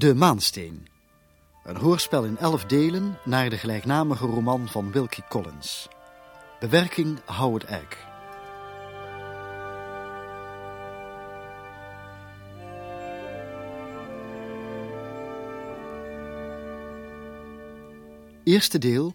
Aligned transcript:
De 0.00 0.14
Maansteen. 0.14 0.86
Een 1.64 1.76
hoorspel 1.76 2.24
in 2.24 2.38
elf 2.38 2.64
delen 2.64 3.18
naar 3.24 3.50
de 3.50 3.58
gelijknamige 3.58 4.26
roman 4.26 4.68
van 4.68 4.92
Wilkie 4.92 5.24
Collins. 5.28 5.88
Bewerking 6.60 7.18
Howard 7.24 7.64
Egg. 7.64 8.06
Eerste 18.44 18.78
deel. 18.78 19.14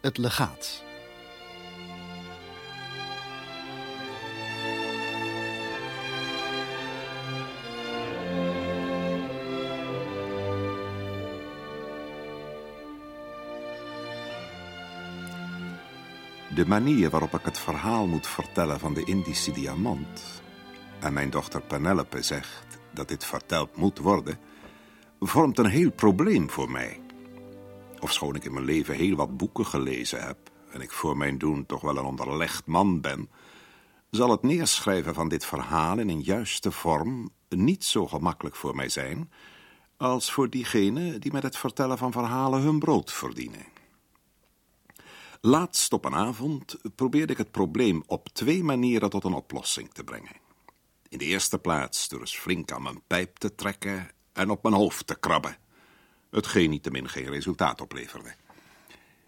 Het 0.00 0.18
legaat. 0.18 0.85
De 16.56 16.66
manier 16.66 17.10
waarop 17.10 17.34
ik 17.34 17.44
het 17.44 17.58
verhaal 17.58 18.06
moet 18.06 18.26
vertellen 18.26 18.80
van 18.80 18.94
de 18.94 19.04
Indische 19.04 19.52
diamant... 19.52 20.42
en 21.00 21.12
mijn 21.12 21.30
dochter 21.30 21.60
Penelope 21.60 22.22
zegt 22.22 22.66
dat 22.92 23.08
dit 23.08 23.24
verteld 23.24 23.76
moet 23.76 23.98
worden... 23.98 24.38
vormt 25.20 25.58
een 25.58 25.66
heel 25.66 25.90
probleem 25.90 26.50
voor 26.50 26.70
mij. 26.70 27.00
Ofschoon 28.00 28.34
ik 28.34 28.44
in 28.44 28.52
mijn 28.52 28.64
leven 28.64 28.94
heel 28.94 29.16
wat 29.16 29.36
boeken 29.36 29.66
gelezen 29.66 30.24
heb... 30.24 30.38
en 30.70 30.80
ik 30.80 30.92
voor 30.92 31.16
mijn 31.16 31.38
doen 31.38 31.66
toch 31.66 31.80
wel 31.80 31.96
een 31.96 32.04
onderlegd 32.04 32.66
man 32.66 33.00
ben... 33.00 33.30
zal 34.10 34.30
het 34.30 34.42
neerschrijven 34.42 35.14
van 35.14 35.28
dit 35.28 35.44
verhaal 35.44 35.98
in 35.98 36.08
een 36.08 36.22
juiste 36.22 36.70
vorm... 36.70 37.30
niet 37.48 37.84
zo 37.84 38.06
gemakkelijk 38.06 38.56
voor 38.56 38.74
mij 38.76 38.88
zijn... 38.88 39.30
als 39.96 40.32
voor 40.32 40.50
diegenen 40.50 41.20
die 41.20 41.32
met 41.32 41.42
het 41.42 41.56
vertellen 41.56 41.98
van 41.98 42.12
verhalen 42.12 42.60
hun 42.60 42.78
brood 42.78 43.12
verdienen. 43.12 43.75
Laatst 45.40 45.92
op 45.92 46.04
een 46.04 46.14
avond 46.14 46.76
probeerde 46.94 47.32
ik 47.32 47.38
het 47.38 47.50
probleem 47.50 48.02
op 48.06 48.28
twee 48.28 48.62
manieren 48.62 49.10
tot 49.10 49.24
een 49.24 49.32
oplossing 49.32 49.92
te 49.92 50.04
brengen. 50.04 50.36
In 51.08 51.18
de 51.18 51.24
eerste 51.24 51.58
plaats 51.58 52.08
door 52.08 52.20
eens 52.20 52.38
flink 52.38 52.72
aan 52.72 52.82
mijn 52.82 53.02
pijp 53.06 53.36
te 53.36 53.54
trekken 53.54 54.08
en 54.32 54.50
op 54.50 54.62
mijn 54.62 54.74
hoofd 54.74 55.06
te 55.06 55.18
krabben. 55.18 55.56
Hetgeen 56.30 56.70
niettemin 56.70 57.08
geen 57.08 57.30
resultaat 57.30 57.80
opleverde. 57.80 58.34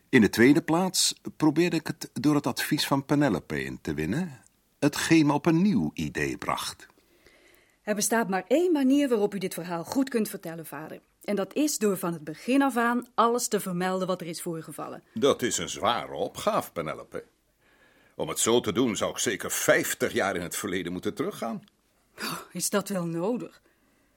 In 0.09 0.21
de 0.21 0.29
tweede 0.29 0.63
plaats 0.63 1.15
probeerde 1.37 1.77
ik 1.77 1.87
het 1.87 2.11
door 2.13 2.35
het 2.35 2.47
advies 2.47 2.87
van 2.87 3.05
Penelope 3.05 3.65
in 3.65 3.79
te 3.81 3.95
winnen, 3.95 4.43
hetgeen 4.79 5.27
me 5.27 5.33
op 5.33 5.47
een 5.47 5.63
nieuw 5.63 5.91
idee 5.95 6.37
bracht. 6.37 6.87
Er 7.83 7.95
bestaat 7.95 8.29
maar 8.29 8.45
één 8.49 8.73
manier 8.73 9.09
waarop 9.09 9.35
u 9.35 9.39
dit 9.39 9.55
verhaal 9.55 9.85
goed 9.85 10.09
kunt 10.09 10.29
vertellen, 10.29 10.67
vader. 10.67 11.01
En 11.29 11.37
dat 11.37 11.55
is 11.55 11.79
door 11.79 11.97
van 11.97 12.13
het 12.13 12.25
begin 12.25 12.63
af 12.63 12.77
aan 12.77 13.07
alles 13.15 13.49
te 13.49 13.61
vermelden 13.61 14.07
wat 14.07 14.21
er 14.21 14.27
is 14.27 14.43
voorgevallen. 14.43 15.03
Dat 15.15 15.43
is 15.43 15.59
een 15.59 15.69
zware 15.69 16.15
opgave, 16.15 16.73
Penelope. 16.73 17.25
Om 18.17 18.29
het 18.29 18.39
zo 18.39 18.61
te 18.61 18.73
doen 18.73 18.97
zou 18.97 19.11
ik 19.11 19.19
zeker 19.19 19.51
vijftig 19.51 20.13
jaar 20.13 20.37
in 20.37 20.43
het 20.43 20.57
verleden 20.57 20.93
moeten 20.93 21.15
teruggaan. 21.15 21.65
Oh, 22.19 22.39
is 22.53 22.71
dat 22.71 22.89
wel 22.89 23.05
nodig? 23.05 23.63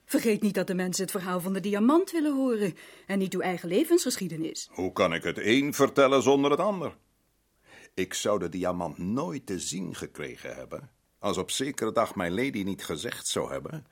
Vergeet 0.06 0.42
niet 0.42 0.54
dat 0.54 0.68
de 0.68 0.74
mensen 0.74 1.04
het 1.04 1.12
verhaal 1.12 1.42
van 1.42 1.54
de 1.54 1.60
diamant 1.60 2.12
willen 2.12 2.36
horen 2.36 2.78
en 3.08 3.20
niet 3.20 3.34
uw 3.34 3.42
eigen 3.42 3.70
levensgeschiedenis. 3.70 4.70
Hoe 4.72 4.92
kan 4.92 5.14
ik 5.14 5.24
het 5.24 5.38
een 5.38 5.74
vertellen 5.74 6.24
zonder 6.24 6.52
het 6.52 6.60
ander? 6.60 6.98
Ik 7.94 8.14
zou 8.14 8.40
de 8.40 8.50
diamant 8.50 8.98
nooit 8.98 9.46
te 9.46 9.60
zien 9.60 9.96
gekregen 9.96 10.56
hebben 10.56 10.90
als 11.20 11.38
op 11.38 11.52
zekere 11.52 11.92
dag 11.92 12.16
mijn 12.16 12.34
lady 12.34 12.64
niet 12.64 12.84
gezegd 12.84 13.28
zou 13.28 13.52
hebben... 13.52 13.86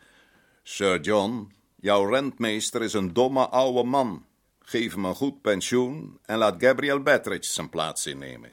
Sir 0.64 1.00
John, 1.02 1.52
jouw 1.82 2.10
rentmeester 2.10 2.82
is 2.82 2.94
een 2.94 3.14
domme 3.14 3.48
oude 3.48 3.84
man. 3.84 4.26
Geef 4.60 4.94
hem 4.94 5.06
een 5.06 5.16
goed 5.16 5.42
pensioen 5.42 6.20
en 6.26 6.38
laat 6.38 6.64
Gabriel 6.64 7.02
Bettridge 7.02 7.52
zijn 7.52 7.70
plaats 7.70 8.06
innemen. 8.06 8.52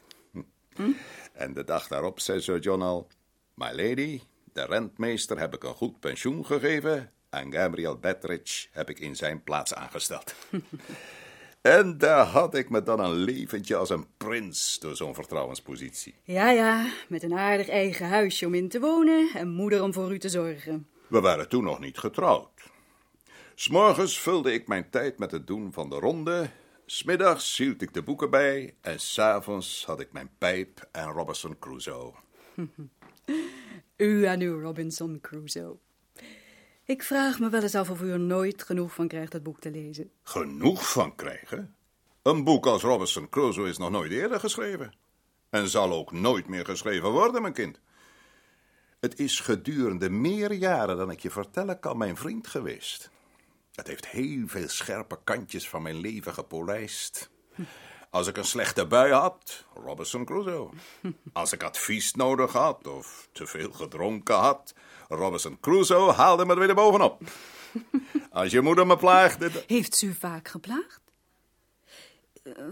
Hm? 0.74 0.90
En 1.32 1.52
de 1.52 1.64
dag 1.64 1.88
daarop 1.88 2.20
zei 2.20 2.40
Sir 2.40 2.58
John 2.58 2.82
al... 2.82 3.08
My 3.54 3.70
lady, 3.72 4.20
de 4.52 4.64
rentmeester 4.64 5.38
heb 5.38 5.54
ik 5.54 5.64
een 5.64 5.74
goed 5.74 6.00
pensioen 6.00 6.46
gegeven... 6.46 7.12
en 7.30 7.52
Gabriel 7.52 7.98
Bettridge 7.98 8.66
heb 8.70 8.90
ik 8.90 8.98
in 8.98 9.16
zijn 9.16 9.42
plaats 9.42 9.74
aangesteld. 9.74 10.34
En 11.66 11.98
daar 11.98 12.26
had 12.26 12.54
ik 12.54 12.70
me 12.70 12.82
dan 12.82 13.00
een 13.00 13.12
leventje 13.12 13.76
als 13.76 13.90
een 13.90 14.06
prins 14.16 14.78
door 14.78 14.96
zo'n 14.96 15.14
vertrouwenspositie. 15.14 16.14
Ja, 16.22 16.50
ja, 16.50 16.86
met 17.08 17.22
een 17.22 17.34
aardig 17.34 17.68
eigen 17.68 18.08
huisje 18.08 18.46
om 18.46 18.54
in 18.54 18.68
te 18.68 18.80
wonen 18.80 19.28
en 19.34 19.48
moeder 19.48 19.82
om 19.82 19.92
voor 19.92 20.12
u 20.12 20.18
te 20.18 20.28
zorgen. 20.28 20.86
We 21.06 21.20
waren 21.20 21.48
toen 21.48 21.64
nog 21.64 21.80
niet 21.80 21.98
getrouwd. 21.98 22.50
S'morgens 23.58 24.20
vulde 24.20 24.52
ik 24.52 24.68
mijn 24.68 24.90
tijd 24.90 25.18
met 25.18 25.30
het 25.30 25.46
doen 25.46 25.72
van 25.72 25.88
de 25.88 25.94
ronde, 25.94 26.50
smiddags 26.86 27.56
hield 27.56 27.82
ik 27.82 27.94
de 27.94 28.02
boeken 28.02 28.30
bij 28.30 28.74
en 28.80 29.00
s'avonds 29.00 29.84
had 29.84 30.00
ik 30.00 30.12
mijn 30.12 30.30
pijp 30.38 30.88
en 30.92 31.04
Robinson 31.08 31.58
Crusoe. 31.58 32.12
u 33.96 34.24
en 34.24 34.40
uw 34.40 34.60
Robinson 34.60 35.18
Crusoe. 35.20 35.76
Ik 36.84 37.02
vraag 37.02 37.38
me 37.38 37.48
wel 37.48 37.62
eens 37.62 37.74
af 37.74 37.90
of 37.90 38.00
u 38.00 38.10
er 38.10 38.20
nooit 38.20 38.62
genoeg 38.62 38.94
van 38.94 39.08
krijgt 39.08 39.32
dat 39.32 39.42
boek 39.42 39.60
te 39.60 39.70
lezen. 39.70 40.10
Genoeg 40.22 40.92
van 40.92 41.14
krijgen? 41.14 41.74
Een 42.22 42.44
boek 42.44 42.66
als 42.66 42.82
Robinson 42.82 43.28
Crusoe 43.28 43.68
is 43.68 43.78
nog 43.78 43.90
nooit 43.90 44.12
eerder 44.12 44.40
geschreven. 44.40 44.94
En 45.50 45.68
zal 45.68 45.92
ook 45.92 46.12
nooit 46.12 46.48
meer 46.48 46.64
geschreven 46.64 47.10
worden, 47.10 47.42
mijn 47.42 47.54
kind. 47.54 47.80
Het 49.00 49.18
is 49.18 49.40
gedurende 49.40 50.10
meer 50.10 50.52
jaren 50.52 50.96
dan 50.96 51.10
ik 51.10 51.20
je 51.20 51.30
vertellen 51.30 51.80
kan 51.80 51.98
mijn 51.98 52.16
vriend 52.16 52.46
geweest. 52.46 53.14
Het 53.76 53.86
heeft 53.86 54.06
heel 54.06 54.46
veel 54.46 54.68
scherpe 54.68 55.18
kantjes 55.24 55.68
van 55.68 55.82
mijn 55.82 55.96
leven 55.96 56.32
gepolijst. 56.32 57.30
Als 58.10 58.26
ik 58.26 58.36
een 58.36 58.44
slechte 58.44 58.86
bui 58.86 59.12
had, 59.12 59.64
Robinson 59.84 60.24
Crusoe. 60.24 60.70
Als 61.32 61.52
ik 61.52 61.62
advies 61.62 62.14
nodig 62.14 62.52
had 62.52 62.86
of 62.86 63.28
te 63.32 63.46
veel 63.46 63.72
gedronken 63.72 64.34
had, 64.34 64.74
Robinson 65.08 65.60
Crusoe 65.60 66.12
haalde 66.12 66.46
me 66.46 66.52
er 66.52 66.58
weer 66.58 66.74
bovenop. 66.74 67.20
Als 68.30 68.50
je 68.50 68.60
moeder 68.60 68.86
me 68.86 68.96
plaagde... 68.96 69.50
Heeft 69.66 69.96
ze 69.96 70.06
u 70.06 70.14
vaak 70.14 70.48
geplaagd? 70.48 71.05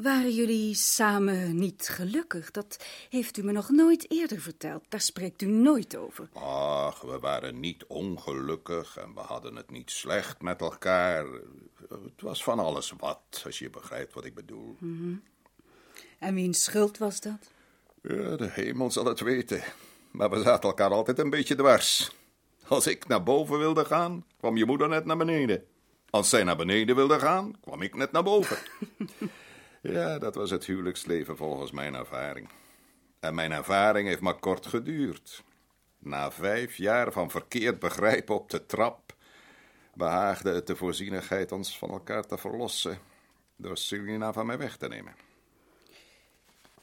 Waren 0.02 0.34
jullie 0.34 0.74
samen 0.74 1.56
niet 1.56 1.88
gelukkig? 1.88 2.50
Dat 2.50 2.84
heeft 3.08 3.36
u 3.36 3.42
me 3.42 3.52
nog 3.52 3.68
nooit 3.68 4.10
eerder 4.10 4.40
verteld. 4.40 4.82
Daar 4.88 5.00
spreekt 5.00 5.42
u 5.42 5.46
nooit 5.46 5.96
over. 5.96 6.28
Ach, 6.32 7.00
we 7.00 7.18
waren 7.18 7.60
niet 7.60 7.84
ongelukkig 7.86 8.96
en 8.96 9.14
we 9.14 9.20
hadden 9.20 9.56
het 9.56 9.70
niet 9.70 9.90
slecht 9.90 10.42
met 10.42 10.60
elkaar. 10.60 11.26
Het 11.88 12.20
was 12.20 12.42
van 12.42 12.58
alles 12.58 12.92
wat, 12.98 13.42
als 13.44 13.58
je 13.58 13.70
begrijpt 13.70 14.14
wat 14.14 14.24
ik 14.24 14.34
bedoel. 14.34 14.76
Mm 14.78 14.98
-hmm. 14.98 15.22
En 16.18 16.34
wiens 16.34 16.64
schuld 16.64 16.98
was 16.98 17.20
dat? 17.20 17.50
Ja, 18.02 18.36
de 18.36 18.48
hemel 18.50 18.90
zal 18.90 19.04
het 19.04 19.20
weten. 19.20 19.62
Maar 20.10 20.30
we 20.30 20.42
zaten 20.42 20.68
elkaar 20.68 20.90
altijd 20.90 21.18
een 21.18 21.30
beetje 21.30 21.54
dwars. 21.54 22.10
Als 22.66 22.86
ik 22.86 23.06
naar 23.06 23.22
boven 23.22 23.58
wilde 23.58 23.84
gaan, 23.84 24.24
kwam 24.38 24.56
je 24.56 24.66
moeder 24.66 24.88
net 24.88 25.04
naar 25.04 25.16
beneden. 25.16 25.64
Als 26.10 26.28
zij 26.28 26.44
naar 26.44 26.56
beneden 26.56 26.96
wilde 26.96 27.18
gaan, 27.18 27.60
kwam 27.60 27.82
ik 27.82 27.94
net 27.94 28.12
naar 28.12 28.22
boven. 28.22 28.58
ja, 29.92 30.19
dat 30.19 30.34
was 30.34 30.50
het 30.50 30.64
huwelijksleven 30.64 31.36
volgens 31.36 31.70
mijn 31.70 31.94
ervaring. 31.94 32.48
En 33.20 33.34
mijn 33.34 33.52
ervaring 33.52 34.08
heeft 34.08 34.20
maar 34.20 34.38
kort 34.38 34.66
geduurd. 34.66 35.44
Na 35.98 36.31
vijf 36.31 36.76
jaar 36.76 37.12
van 37.12 37.31
verkeerd 37.31 37.78
begrijpen 37.78 38.34
op 38.34 38.50
de 38.50 38.66
trap, 38.66 39.14
behaagde 39.94 40.52
het 40.52 40.66
de 40.66 40.76
voorzienigheid 40.76 41.52
ons 41.52 41.78
van 41.78 41.90
elkaar 41.90 42.26
te 42.26 42.38
verlossen 42.38 42.98
door 43.56 43.76
Selina 43.76 44.32
van 44.32 44.46
mij 44.46 44.58
weg 44.58 44.76
te 44.76 44.88
nemen. 44.88 45.14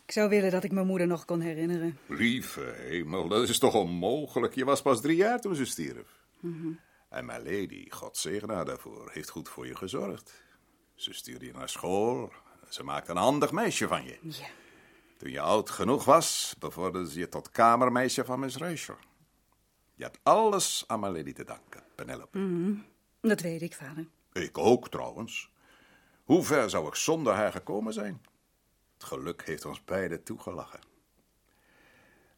Ik 0.06 0.12
zou 0.18 0.30
willen 0.30 0.52
dat 0.52 0.64
ik 0.64 0.72
mijn 0.72 0.88
moeder 0.88 1.08
nog 1.08 1.26
kon 1.26 1.40
herinneren. 1.40 1.98
Lieve 2.08 2.74
hemel, 2.78 3.28
dat 3.28 3.50
is 3.50 3.60
toch 3.60 3.76
onmogelijk? 3.76 4.56
Je 4.56 4.66
was 4.66 4.82
pas 4.82 5.02
drie 5.02 5.16
jaar 5.16 5.40
toen 5.40 5.56
ze 5.56 5.66
stierf. 5.66 6.20
Mm 6.40 6.62
-hmm. 6.62 6.80
En 7.10 7.26
mijn 7.26 7.44
lady, 7.44 7.90
God 7.90 8.18
zegen 8.18 8.50
haar 8.50 8.66
daarvoor, 8.66 9.10
heeft 9.14 9.30
goed 9.30 9.50
voor 9.50 9.68
je 9.68 9.76
gezorgd. 9.76 10.44
Ze 10.96 11.14
stuurde 11.14 11.46
je 11.46 11.54
naar 11.54 11.70
school. 11.70 12.32
Ze 12.72 12.84
maakte 12.84 13.12
een 13.12 13.18
handig 13.18 13.52
meisje 13.52 13.88
van 13.88 14.04
je. 14.04 14.18
Ja. 14.22 14.48
Toen 15.18 15.32
je 15.32 15.40
oud 15.40 15.70
genoeg 15.70 16.06
was, 16.06 16.56
bevorderde 16.60 17.12
ze 17.12 17.20
je 17.20 17.30
tot 17.30 17.50
kamermeisje 17.50 18.26
van 18.26 18.40
Miss 18.40 18.58
Rachel. 18.58 18.98
Je 19.96 20.04
hebt 20.04 20.20
alles 20.24 20.84
aan 20.88 21.00
mijn 21.00 21.14
lady 21.14 21.34
te 21.34 21.44
danken, 21.44 21.84
Penelope. 21.96 22.38
Mm 22.38 22.64
-hmm. 22.64 22.86
Dat 23.30 23.42
weet 23.42 23.62
ik, 23.62 23.74
vader. 23.74 24.08
Ik 24.34 24.58
ook, 24.58 24.90
trouwens. 24.90 25.52
Hoe 26.24 26.44
ver 26.44 26.70
zou 26.70 26.88
ik 26.88 26.96
zonder 26.96 27.34
haar 27.34 27.52
gekomen 27.52 27.94
zijn? 27.94 28.22
Het 28.94 29.04
geluk 29.04 29.46
heeft 29.46 29.66
ons 29.66 29.84
beiden 29.84 30.24
toegelachen. 30.24 30.80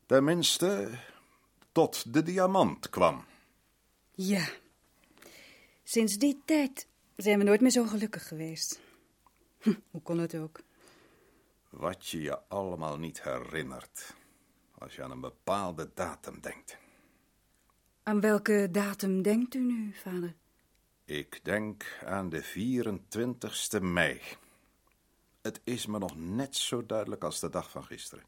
Tenminste, 0.06 0.90
tot 1.72 2.14
de 2.14 2.24
diamant 2.24 2.90
kwam. 2.90 3.26
Ja. 4.12 4.48
Sinds 5.84 6.18
die 6.18 6.42
tijd 6.46 6.88
zijn 7.16 7.38
we 7.38 7.44
nooit 7.44 7.62
meer 7.62 7.72
zo 7.72 7.86
gelukkig 7.86 8.28
geweest. 8.28 8.80
Hm, 9.64 9.74
hoe 9.92 10.02
kon 10.02 10.18
het 10.18 10.36
ook? 10.36 10.60
Wat 11.70 12.08
je 12.08 12.22
je 12.22 12.48
allemaal 12.48 12.98
niet 12.98 13.24
herinnert. 13.24 14.16
Als 14.78 14.96
je 14.96 15.04
aan 15.04 15.12
een 15.12 15.20
bepaalde 15.20 15.92
datum 15.94 16.42
denkt. 16.42 16.78
Aan 18.04 18.22
welke 18.22 18.68
datum 18.72 19.22
denkt 19.22 19.56
u 19.56 19.60
nu, 19.60 19.94
vader? 19.94 20.36
Ik 21.06 21.40
denk 21.44 22.00
aan 22.06 22.30
de 22.30 22.44
24ste 22.44 23.82
mei. 23.82 24.22
Het 25.42 25.62
is 25.64 25.86
me 25.86 26.00
nog 26.00 26.16
net 26.16 26.56
zo 26.56 26.86
duidelijk 26.86 27.24
als 27.24 27.40
de 27.40 27.50
dag 27.50 27.72
van 27.72 27.84
gisteren. 27.84 28.26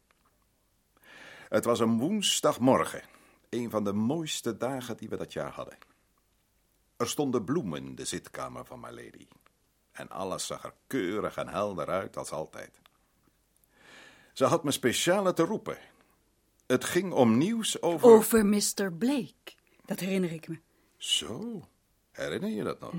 Het 1.48 1.64
was 1.64 1.80
een 1.80 1.98
woensdagmorgen, 1.98 3.02
een 3.48 3.70
van 3.70 3.84
de 3.84 3.92
mooiste 3.92 4.56
dagen 4.56 4.96
die 4.96 5.08
we 5.08 5.16
dat 5.16 5.32
jaar 5.32 5.52
hadden. 5.52 5.78
Er 6.96 7.08
stonden 7.08 7.44
bloemen 7.44 7.84
in 7.84 7.94
de 7.94 8.04
zitkamer 8.04 8.64
van 8.64 8.80
my 8.80 8.90
lady. 8.90 9.26
En 9.96 10.08
alles 10.08 10.46
zag 10.46 10.64
er 10.64 10.74
keurig 10.86 11.36
en 11.36 11.48
helder 11.48 11.86
uit 11.86 12.16
als 12.16 12.30
altijd. 12.30 12.80
Ze 14.32 14.44
had 14.44 14.64
me 14.64 14.70
speciaal 14.70 15.32
te 15.32 15.42
roepen. 15.42 15.78
Het 16.66 16.84
ging 16.84 17.12
om 17.12 17.38
nieuws 17.38 17.82
over... 17.82 18.08
Over 18.08 18.46
Mr. 18.46 18.92
Blake. 18.98 19.52
Dat 19.84 20.00
herinner 20.00 20.32
ik 20.32 20.48
me. 20.48 20.58
Zo, 20.96 21.62
herinner 22.10 22.50
je 22.50 22.62
dat 22.62 22.80
nog? 22.80 22.92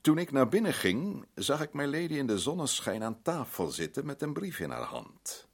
Toen 0.00 0.18
ik 0.18 0.32
naar 0.32 0.48
binnen 0.48 0.74
ging, 0.74 1.26
zag 1.34 1.62
ik 1.62 1.72
mijn 1.72 1.90
lady 1.90 2.14
in 2.14 2.26
de 2.26 2.38
zonneschijn 2.38 3.02
aan 3.02 3.22
tafel 3.22 3.68
zitten 3.68 4.06
met 4.06 4.22
een 4.22 4.32
brief 4.32 4.58
in 4.58 4.70
haar 4.70 4.82
hand. 4.82 5.48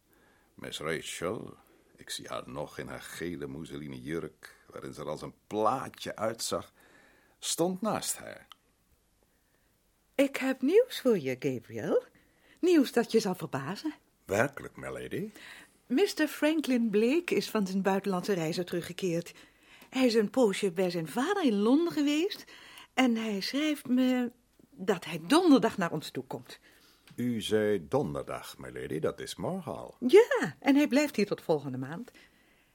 Miss 0.54 0.78
Rachel, 0.78 1.56
ik 1.96 2.10
zie 2.10 2.28
haar 2.28 2.42
nog 2.46 2.78
in 2.78 2.88
haar 2.88 3.02
gele 3.02 3.46
mousseline 3.46 4.02
jurk, 4.02 4.56
waarin 4.66 4.94
ze 4.94 5.00
er 5.00 5.08
als 5.08 5.22
een 5.22 5.34
plaatje 5.46 6.16
uitzag, 6.16 6.72
stond 7.38 7.80
naast 7.80 8.16
haar. 8.16 8.45
Ik 10.16 10.36
heb 10.36 10.62
nieuws 10.62 11.00
voor 11.00 11.18
je, 11.18 11.36
Gabriel. 11.38 12.02
Nieuws 12.60 12.92
dat 12.92 13.12
je 13.12 13.20
zal 13.20 13.34
verbazen. 13.34 13.94
Werkelijk, 14.24 14.76
milady? 14.76 15.30
Mr. 15.86 16.26
Franklin 16.28 16.90
Blake 16.90 17.34
is 17.34 17.50
van 17.50 17.66
zijn 17.66 17.82
buitenlandse 17.82 18.32
reizen 18.32 18.66
teruggekeerd. 18.66 19.34
Hij 19.90 20.06
is 20.06 20.14
een 20.14 20.30
poosje 20.30 20.72
bij 20.72 20.90
zijn 20.90 21.08
vader 21.08 21.44
in 21.44 21.58
Londen 21.58 21.92
geweest 21.92 22.44
en 22.94 23.16
hij 23.16 23.40
schrijft 23.40 23.88
me 23.88 24.30
dat 24.70 25.04
hij 25.04 25.20
donderdag 25.26 25.78
naar 25.78 25.92
ons 25.92 26.10
toe 26.10 26.24
komt. 26.24 26.58
U 27.16 27.40
zei 27.40 27.88
donderdag, 27.88 28.58
milady, 28.58 28.98
dat 28.98 29.20
is 29.20 29.36
morgen 29.36 29.76
al. 29.76 29.96
Ja, 30.00 30.56
en 30.60 30.76
hij 30.76 30.88
blijft 30.88 31.16
hier 31.16 31.26
tot 31.26 31.42
volgende 31.42 31.78
maand. 31.78 32.10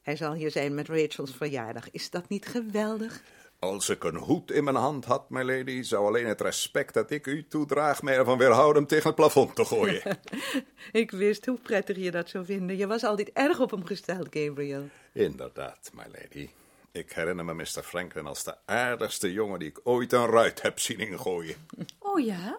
Hij 0.01 0.15
zal 0.15 0.33
hier 0.33 0.51
zijn 0.51 0.73
met 0.73 0.87
Rachel's 0.87 1.35
verjaardag. 1.35 1.91
Is 1.91 2.09
dat 2.09 2.29
niet 2.29 2.45
geweldig? 2.45 3.23
Als 3.63 3.89
ik 3.89 4.03
een 4.03 4.15
hoed 4.15 4.51
in 4.51 4.63
mijn 4.63 4.75
hand 4.75 5.05
had, 5.05 5.29
milady, 5.29 5.81
zou 5.81 6.05
alleen 6.07 6.25
het 6.25 6.41
respect 6.41 6.93
dat 6.93 7.11
ik 7.11 7.27
u 7.27 7.47
toedraag 7.47 8.01
mij 8.01 8.17
ervan 8.17 8.37
weerhouden 8.37 8.75
hem 8.75 8.87
tegen 8.87 9.05
het 9.05 9.15
plafond 9.15 9.55
te 9.55 9.65
gooien. 9.65 10.19
Ik 10.91 11.11
wist 11.11 11.45
hoe 11.45 11.57
prettig 11.59 11.97
je 11.97 12.11
dat 12.11 12.29
zou 12.29 12.45
vinden. 12.45 12.77
Je 12.77 12.87
was 12.87 13.03
altijd 13.03 13.31
erg 13.33 13.59
op 13.59 13.71
hem 13.71 13.85
gesteld, 13.85 14.27
Gabriel. 14.29 14.89
Inderdaad, 15.13 15.91
milady. 15.93 16.49
Ik 16.91 17.11
herinner 17.11 17.45
me 17.45 17.53
Mr. 17.53 17.83
Franklin 17.83 18.25
als 18.25 18.43
de 18.43 18.55
aardigste 18.65 19.31
jongen 19.31 19.59
die 19.59 19.69
ik 19.69 19.79
ooit 19.83 20.13
een 20.13 20.27
ruit 20.27 20.61
heb 20.61 20.79
zien 20.79 20.99
ingooien. 20.99 21.55
Oh 21.99 22.25
ja? 22.25 22.57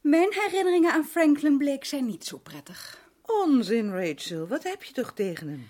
Mijn 0.00 0.28
herinneringen 0.30 0.92
aan 0.92 1.04
Franklin 1.04 1.58
Blake 1.58 1.86
zijn 1.86 2.06
niet 2.06 2.24
zo 2.24 2.38
prettig. 2.38 2.98
Onzin, 3.22 3.92
Rachel. 3.92 4.46
Wat 4.46 4.62
heb 4.62 4.82
je 4.82 4.92
toch 4.92 5.12
tegen 5.12 5.48
hem? 5.48 5.68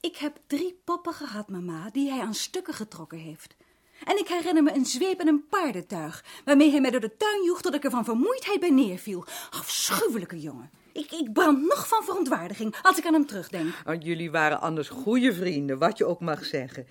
Ik 0.00 0.16
heb 0.16 0.38
drie 0.46 0.80
poppen 0.84 1.12
gehad, 1.12 1.48
mama, 1.48 1.90
die 1.90 2.10
hij 2.10 2.20
aan 2.20 2.34
stukken 2.34 2.74
getrokken 2.74 3.18
heeft. 3.18 3.56
En 4.04 4.18
ik 4.18 4.28
herinner 4.28 4.62
me 4.62 4.74
een 4.74 4.84
zweep 4.84 5.20
en 5.20 5.28
een 5.28 5.48
paardentuig, 5.48 6.24
waarmee 6.44 6.70
hij 6.70 6.80
mij 6.80 6.90
door 6.90 7.00
de 7.00 7.16
tuin 7.16 7.44
joeg 7.44 7.62
tot 7.62 7.74
ik 7.74 7.84
er 7.84 7.90
van 7.90 8.04
vermoeidheid 8.04 8.60
bij 8.60 8.70
neerviel. 8.70 9.24
Afschuwelijke 9.50 10.40
jongen. 10.40 10.70
Ik, 10.92 11.12
ik 11.12 11.32
brand 11.32 11.62
nog 11.62 11.88
van 11.88 12.04
verontwaardiging 12.04 12.76
als 12.82 12.98
ik 12.98 13.06
aan 13.06 13.12
hem 13.12 13.26
terugdenk. 13.26 13.74
Oh, 13.86 13.94
jullie 14.02 14.30
waren 14.30 14.60
anders 14.60 14.88
goede 14.88 15.34
vrienden, 15.34 15.78
wat 15.78 15.98
je 15.98 16.04
ook 16.04 16.20
mag 16.20 16.44
zeggen. 16.44 16.86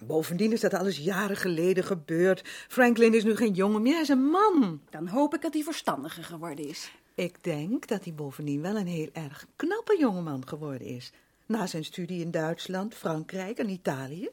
Bovendien 0.00 0.52
is 0.52 0.60
dat 0.60 0.74
alles 0.74 0.98
jaren 0.98 1.36
geleden 1.36 1.84
gebeurd. 1.84 2.42
Franklin 2.68 3.14
is 3.14 3.24
nu 3.24 3.36
geen 3.36 3.54
jongen 3.54 3.82
meer, 3.82 3.92
hij 3.92 4.02
is 4.02 4.08
een 4.08 4.30
man. 4.30 4.80
Dan 4.90 5.08
hoop 5.08 5.34
ik 5.34 5.42
dat 5.42 5.54
hij 5.54 5.62
verstandiger 5.62 6.24
geworden 6.24 6.68
is. 6.68 6.92
Ik 7.14 7.44
denk 7.44 7.86
dat 7.86 8.04
hij 8.04 8.14
bovendien 8.14 8.62
wel 8.62 8.76
een 8.76 8.86
heel 8.86 9.10
erg 9.12 9.46
knappe 9.56 9.96
jongeman 9.98 10.48
geworden 10.48 10.86
is. 10.86 11.12
Na 11.48 11.66
zijn 11.66 11.84
studie 11.84 12.20
in 12.20 12.30
Duitsland, 12.30 12.94
Frankrijk 12.94 13.58
en 13.58 13.68
Italië. 13.68 14.30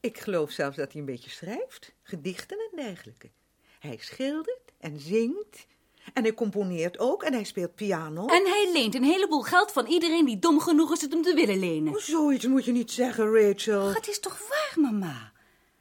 Ik 0.00 0.18
geloof 0.18 0.50
zelfs 0.50 0.76
dat 0.76 0.92
hij 0.92 1.00
een 1.00 1.06
beetje 1.06 1.30
schrijft, 1.30 1.94
gedichten 2.02 2.58
en 2.58 2.84
dergelijke. 2.84 3.30
Hij 3.78 3.96
schildert 4.00 4.72
en 4.78 5.00
zingt. 5.00 5.66
En 6.12 6.22
hij 6.22 6.34
componeert 6.34 6.98
ook 6.98 7.22
en 7.22 7.32
hij 7.32 7.44
speelt 7.44 7.74
piano. 7.74 8.26
En 8.26 8.44
hij 8.44 8.70
leent 8.72 8.94
een 8.94 9.04
heleboel 9.04 9.42
geld 9.42 9.72
van 9.72 9.86
iedereen 9.86 10.24
die 10.24 10.38
dom 10.38 10.60
genoeg 10.60 10.92
is 10.92 11.00
het 11.00 11.12
hem 11.12 11.22
te 11.22 11.34
willen 11.34 11.58
lenen. 11.58 11.92
Oh, 11.92 11.98
zoiets 11.98 12.46
moet 12.46 12.64
je 12.64 12.72
niet 12.72 12.90
zeggen, 12.90 13.32
Rachel. 13.32 13.94
Het 13.94 14.08
is 14.08 14.20
toch 14.20 14.48
waar, 14.48 14.84
mama? 14.84 15.32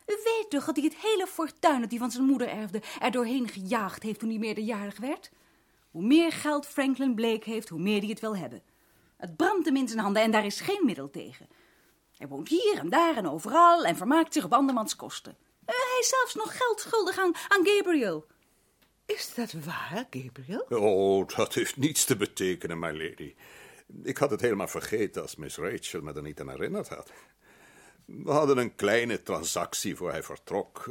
U 0.05 0.13
weet 0.23 0.49
toch 0.49 0.65
dat 0.65 0.75
hij 0.75 0.85
het 0.85 0.97
hele 0.97 1.27
fortuin 1.27 1.81
dat 1.81 1.89
hij 1.89 1.99
van 1.99 2.11
zijn 2.11 2.25
moeder 2.25 2.47
erfde 2.47 2.81
er 2.99 3.11
doorheen 3.11 3.47
gejaagd 3.47 4.03
heeft 4.03 4.19
toen 4.19 4.29
hij 4.29 4.37
meerderjarig 4.37 4.97
werd? 4.97 5.31
Hoe 5.91 6.03
meer 6.03 6.31
geld 6.31 6.67
Franklin 6.67 7.15
Blake 7.15 7.49
heeft, 7.49 7.69
hoe 7.69 7.79
meer 7.79 7.99
hij 7.99 8.09
het 8.09 8.19
wil 8.19 8.37
hebben. 8.37 8.61
Het 9.23 9.35
brandt 9.35 9.65
hem 9.65 9.75
in 9.75 9.87
zijn 9.87 9.99
handen 9.99 10.21
en 10.21 10.31
daar 10.31 10.45
is 10.45 10.61
geen 10.61 10.85
middel 10.85 11.09
tegen. 11.09 11.47
Hij 12.17 12.27
woont 12.27 12.49
hier 12.49 12.77
en 12.77 12.89
daar 12.89 13.15
en 13.15 13.29
overal 13.29 13.83
en 13.83 13.95
vermaakt 13.95 14.33
zich 14.33 14.43
op 14.43 14.53
andermans 14.53 14.95
kosten. 14.95 15.37
Eh, 15.65 15.75
hij 15.75 15.97
is 15.99 16.09
zelfs 16.09 16.35
nog 16.35 16.57
geld 16.57 16.79
schuldig 16.79 17.17
aan, 17.17 17.35
aan 17.47 17.65
Gabriel. 17.67 18.25
Is 19.05 19.33
dat 19.35 19.51
waar, 19.51 20.07
Gabriel? 20.09 20.65
Oh, 20.69 21.27
dat 21.27 21.53
heeft 21.53 21.77
niets 21.77 22.05
te 22.05 22.15
betekenen, 22.15 22.79
my 22.79 22.91
lady. 22.91 23.35
Ik 24.03 24.17
had 24.17 24.31
het 24.31 24.41
helemaal 24.41 24.67
vergeten 24.67 25.21
als 25.21 25.35
Miss 25.35 25.57
Rachel 25.57 26.01
me 26.01 26.13
er 26.13 26.21
niet 26.21 26.39
aan 26.39 26.49
herinnerd 26.49 26.87
had. 26.87 27.11
We 28.05 28.31
hadden 28.31 28.57
een 28.57 28.75
kleine 28.75 29.23
transactie 29.23 29.95
voor 29.95 30.11
hij 30.11 30.23
vertrok. 30.23 30.89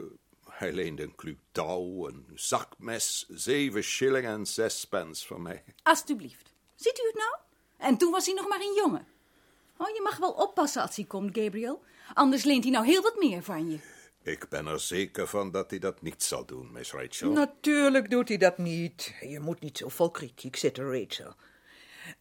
Hij 0.49 0.73
leende 0.73 1.03
een 1.03 1.15
kluw 1.15 1.37
touw, 1.53 2.09
een 2.09 2.27
zakmes, 2.35 3.27
zeven 3.29 3.83
shilling 3.83 4.27
en 4.27 4.47
zes 4.47 4.85
pence 4.85 5.27
van 5.27 5.43
mij. 5.43 5.65
Alsjeblieft. 5.83 6.53
Ziet 6.75 6.99
u 6.99 7.07
het 7.07 7.17
nou? 7.17 7.52
En 7.83 7.97
toen 7.97 8.11
was 8.11 8.27
hij 8.27 8.35
nog 8.35 8.49
maar 8.49 8.61
een 8.61 8.75
jongen. 8.77 9.07
Oh, 9.77 9.89
je 9.89 10.01
mag 10.03 10.17
wel 10.17 10.33
oppassen 10.33 10.83
als 10.83 10.97
hij 10.97 11.05
komt, 11.05 11.39
Gabriel. 11.39 11.83
Anders 12.15 12.45
leent 12.45 12.63
hij 12.63 12.73
nou 12.73 12.87
heel 12.87 13.03
wat 13.03 13.17
meer 13.19 13.43
van 13.43 13.71
je. 13.71 13.79
Ik 14.23 14.49
ben 14.49 14.67
er 14.67 14.81
zeker 14.81 15.27
van 15.27 15.51
dat 15.51 15.71
hij 15.71 15.79
dat 15.79 16.03
niet 16.03 16.23
zal 16.23 16.47
doen, 16.47 16.73
Miss 16.73 16.93
Rachel. 16.93 17.31
Natuurlijk 17.31 18.11
doet 18.11 18.29
hij 18.29 18.37
dat 18.37 18.59
niet. 18.59 19.15
Je 19.21 19.41
moet 19.41 19.61
niet 19.61 19.79
zo 19.79 19.89
vol 19.89 20.11
kritiek 20.11 20.57
zitten, 20.57 20.85
Rachel. 20.85 21.35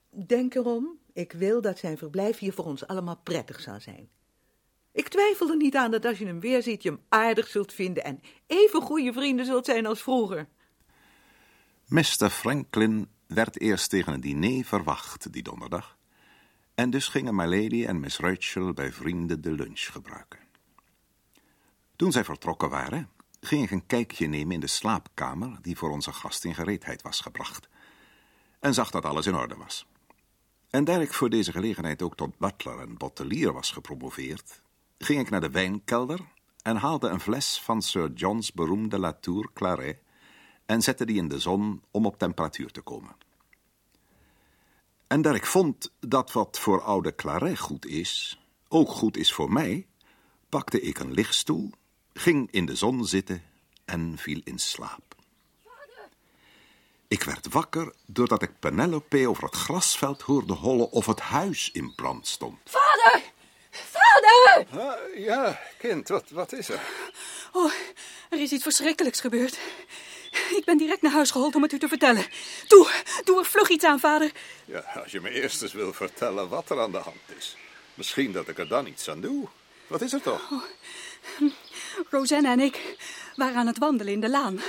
Denk 0.10 0.56
erom, 0.56 1.00
ik 1.14 1.32
wil 1.32 1.62
dat 1.62 1.80
zijn 1.80 1.98
verblijf 1.98 2.38
hier 2.38 2.54
voor 2.54 2.66
ons 2.66 2.88
allemaal 2.88 3.20
prettig 3.24 3.60
zal 3.60 3.80
zijn. 3.80 4.10
Ik 4.92 5.08
twijfel 5.08 5.50
er 5.50 5.56
niet 5.56 5.76
aan 5.76 5.92
dat 5.92 6.06
als 6.06 6.18
je 6.18 6.26
hem 6.26 6.40
weer 6.40 6.64
ziet, 6.64 6.84
je 6.84 6.90
hem 6.90 7.02
aardig 7.10 7.48
zult 7.48 7.74
vinden 7.74 8.04
en 8.04 8.22
even 8.48 8.82
goede 8.82 9.14
vrienden 9.14 9.46
zult 9.46 9.66
zijn 9.66 9.86
als 9.86 10.02
vroeger. 10.02 10.48
Mr. 11.88 12.30
Franklin 12.30 13.10
werd 13.34 13.60
eerst 13.60 13.90
tegen 13.90 14.14
een 14.14 14.22
diner 14.22 14.66
verwacht 14.66 15.34
die 15.34 15.44
donderdag. 15.44 15.98
En 16.76 16.90
dus 16.90 17.08
gingen 17.08 17.36
my 17.36 17.46
lady 17.46 17.86
en 17.86 18.00
Miss 18.00 18.18
Rachel 18.18 18.74
bij 18.74 18.92
vrienden 18.92 19.42
de 19.42 19.52
lunch 19.52 19.92
gebruiken. 19.92 20.40
Toen 21.96 22.12
zij 22.12 22.24
vertrokken 22.24 22.70
waren, 22.70 23.10
ging 23.42 23.64
ik 23.64 23.72
een 23.72 23.86
kijkje 23.86 24.28
nemen 24.28 24.54
in 24.54 24.60
de 24.60 24.68
slaapkamer 24.68 25.58
die 25.62 25.78
voor 25.78 25.90
onze 25.90 26.14
gast 26.14 26.46
in 26.46 26.56
gereedheid 26.56 27.02
was 27.02 27.20
gebracht. 27.20 27.70
En 28.60 28.74
zag 28.74 28.92
dat 28.92 29.06
alles 29.06 29.26
in 29.26 29.36
orde 29.36 29.56
was. 29.56 29.86
En 30.70 30.84
daar 30.84 31.02
ik 31.02 31.14
voor 31.14 31.30
deze 31.30 31.52
gelegenheid 31.52 32.02
ook 32.02 32.16
tot 32.16 32.38
butler 32.38 32.80
en 32.80 32.98
bottelier 32.98 33.54
was 33.54 33.72
gepromoveerd, 33.72 34.62
ging 34.98 35.20
ik 35.20 35.30
naar 35.30 35.42
de 35.42 35.50
wijnkelder 35.50 36.20
en 36.62 36.76
haalde 36.76 37.08
een 37.08 37.20
fles 37.20 37.62
van 37.62 37.82
Sir 37.82 38.12
John's 38.14 38.54
beroemde 38.54 39.00
Latour 39.00 39.50
Claret 39.54 39.98
en 40.72 40.82
zette 40.82 41.06
die 41.06 41.18
in 41.18 41.28
de 41.28 41.40
zon 41.40 41.84
om 41.92 42.06
op 42.06 42.18
temperatuur 42.18 42.72
te 42.72 42.82
komen. 42.82 43.16
En 45.08 45.22
daar 45.22 45.36
ik 45.36 45.46
vond 45.46 45.92
dat 46.00 46.32
wat 46.32 46.60
voor 46.60 46.82
oude 46.82 47.16
Claret 47.16 47.60
goed 47.60 47.86
is, 47.86 48.40
ook 48.68 48.90
goed 48.90 49.18
is 49.18 49.34
voor 49.34 49.52
mij, 49.52 49.88
pakte 50.50 50.82
ik 50.82 51.00
een 51.00 51.14
lichtstoel, 51.14 51.72
ging 52.14 52.52
in 52.52 52.66
de 52.66 52.76
zon 52.76 53.06
zitten 53.06 53.44
en 53.86 54.18
viel 54.18 54.42
in 54.44 54.60
slaap. 54.60 55.16
Ik 57.08 57.24
werd 57.24 57.48
wakker 57.48 57.94
doordat 58.06 58.42
ik 58.42 58.60
Penelope 58.60 59.28
over 59.28 59.44
het 59.44 59.56
grasveld 59.56 60.22
hoorde 60.22 60.54
hollen 60.54 60.92
of 60.92 61.06
het 61.06 61.20
huis 61.20 61.72
in 61.72 61.96
brand 61.96 62.28
stond. 62.28 62.60
Vader! 62.66 63.22
Vader! 63.72 64.68
Ah, 64.80 65.18
ja, 65.18 65.60
kind, 65.78 66.08
wat, 66.08 66.30
wat 66.30 66.54
is 66.54 66.70
er? 66.70 66.82
Oh, 67.52 67.72
er 68.30 68.40
is 68.40 68.52
iets 68.52 68.64
verschrikkelijks 68.64 69.22
gebeurd. 69.22 69.60
Ik 70.56 70.66
ben 70.66 70.78
direct 70.78 71.02
naar 71.02 71.12
huis 71.12 71.32
gehold 71.32 71.56
om 71.56 71.62
het 71.62 71.72
u 71.72 71.80
te 71.80 71.88
vertellen. 71.88 72.26
Doe, 72.68 72.92
doe 73.24 73.40
er 73.40 73.46
vlug 73.46 73.70
iets 73.70 73.86
aan, 73.86 74.00
vader. 74.00 74.32
Ja, 74.66 74.80
als 75.04 75.12
je 75.12 75.22
me 75.22 75.30
eerst 75.30 75.62
eens 75.62 75.74
wil 75.74 75.94
vertellen 75.94 76.50
wat 76.50 76.70
er 76.70 76.80
aan 76.80 76.92
de 76.92 76.98
hand 76.98 77.22
is. 77.38 77.58
Misschien 77.94 78.32
dat 78.32 78.48
ik 78.48 78.58
er 78.58 78.68
dan 78.68 78.88
iets 78.88 79.10
aan 79.10 79.22
doe. 79.22 79.48
Wat 79.88 80.02
is 80.02 80.14
er 80.14 80.22
toch? 80.22 80.50
Rosanna 82.10 82.52
en 82.52 82.60
ik 82.60 82.96
waren 83.36 83.56
aan 83.56 83.68
het 83.68 83.78
wandelen 83.78 84.14
in 84.14 84.22
de 84.22 84.30
laan. 84.30 84.60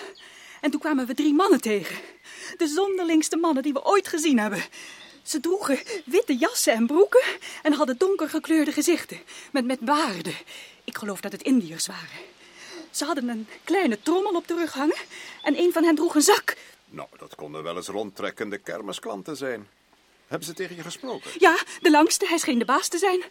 En 0.61 0.71
toen 0.71 0.81
kwamen 0.81 1.07
we 1.07 1.15
drie 1.15 1.35
mannen 1.35 1.61
tegen. 1.61 1.97
De 2.57 2.67
zonderlingste 2.67 3.37
mannen 3.37 3.63
die 3.63 3.73
we 3.73 3.85
ooit 3.85 4.09
gezien 4.09 4.39
hebben. 4.39 4.65
Ze 5.23 5.41
droegen 5.41 5.79
witte 6.05 6.37
jassen 6.37 6.73
en 6.73 6.87
broeken 6.87 7.23
en 7.63 7.73
hadden 7.73 7.99
donker 7.99 8.29
gekleurde 8.29 8.73
gezichten. 8.73 9.21
Met, 9.53 9.65
met 9.65 9.81
baarden. 9.81 10.35
Ik 10.85 10.99
geloof 10.99 11.21
dat 11.21 11.33
het 11.33 11.43
Indiërs 11.43 11.87
waren. 11.87 12.32
Ze 12.93 13.05
hadden 13.05 13.29
een 13.29 13.49
kleine 13.65 14.03
trommel 14.03 14.35
op 14.35 14.49
de 14.49 14.55
rug 14.55 14.73
hangen 14.73 14.97
en 15.43 15.59
een 15.59 15.73
van 15.73 15.85
hen 15.85 15.95
droeg 15.95 16.15
een 16.15 16.23
zak. 16.23 16.57
Nou, 16.85 17.09
dat 17.19 17.35
konden 17.35 17.63
wel 17.63 17.77
eens 17.77 17.89
rondtrekkende 17.89 18.59
kermisklanten 18.59 19.37
zijn. 19.37 19.69
Hebben 20.27 20.47
ze 20.47 20.55
tegen 20.55 20.77
je 20.77 20.83
gesproken? 20.83 21.31
Ja, 21.39 21.59
de 21.81 21.91
langste, 21.91 22.27
hij 22.27 22.39
scheen 22.39 22.59
de 22.59 22.65
baas 22.65 22.89
te 22.89 22.99
zijn. 22.99 23.23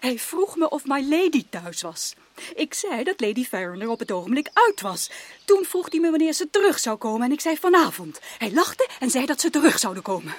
Hij 0.00 0.18
vroeg 0.18 0.56
me 0.56 0.68
of 0.68 0.84
my 0.84 1.08
lady 1.08 1.44
thuis 1.50 1.82
was. 1.82 2.14
Ik 2.54 2.74
zei 2.74 3.04
dat 3.04 3.20
Lady 3.20 3.44
Farron 3.44 3.86
op 3.86 3.98
het 3.98 4.10
ogenblik 4.10 4.50
uit 4.52 4.80
was. 4.80 5.10
Toen 5.44 5.64
vroeg 5.64 5.90
hij 5.90 6.00
me 6.00 6.10
wanneer 6.10 6.32
ze 6.32 6.50
terug 6.50 6.78
zou 6.78 6.96
komen 6.96 7.26
en 7.26 7.32
ik 7.32 7.40
zei 7.40 7.56
vanavond. 7.56 8.20
Hij 8.38 8.52
lachte 8.52 8.88
en 9.00 9.10
zei 9.10 9.26
dat 9.26 9.40
ze 9.40 9.50
terug 9.50 9.78
zouden 9.78 10.02
komen. 10.02 10.34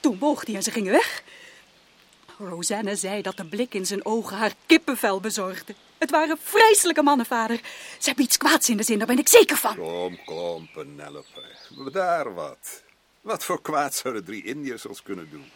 Toen 0.00 0.18
boog 0.18 0.46
hij 0.46 0.54
en 0.54 0.62
ze 0.62 0.70
gingen 0.70 0.92
weg. 0.92 1.22
Rosanne 2.38 2.96
zei 2.96 3.22
dat 3.22 3.36
de 3.36 3.44
blik 3.44 3.74
in 3.74 3.86
zijn 3.86 4.04
ogen 4.04 4.36
haar 4.36 4.54
kippenvel 4.66 5.20
bezorgde. 5.20 5.74
Het 5.98 6.10
waren 6.10 6.38
vreselijke 6.42 7.02
mannen, 7.02 7.26
vader. 7.26 7.56
Ze 7.98 8.06
hebben 8.08 8.24
iets 8.24 8.36
kwaads 8.36 8.68
in 8.68 8.76
de 8.76 8.82
zin, 8.82 8.98
daar 8.98 9.06
ben 9.06 9.18
ik 9.18 9.28
zeker 9.28 9.56
van. 9.56 9.76
Kom, 9.76 10.24
kom, 10.24 10.68
Penelope. 10.72 11.42
Daar 11.92 12.34
wat. 12.34 12.82
Wat 13.20 13.44
voor 13.44 13.62
kwaad 13.62 13.94
zouden 13.94 14.24
drie 14.24 14.44
Indiërs 14.44 14.86
ons 14.86 15.02
kunnen 15.02 15.30
doen? 15.30 15.50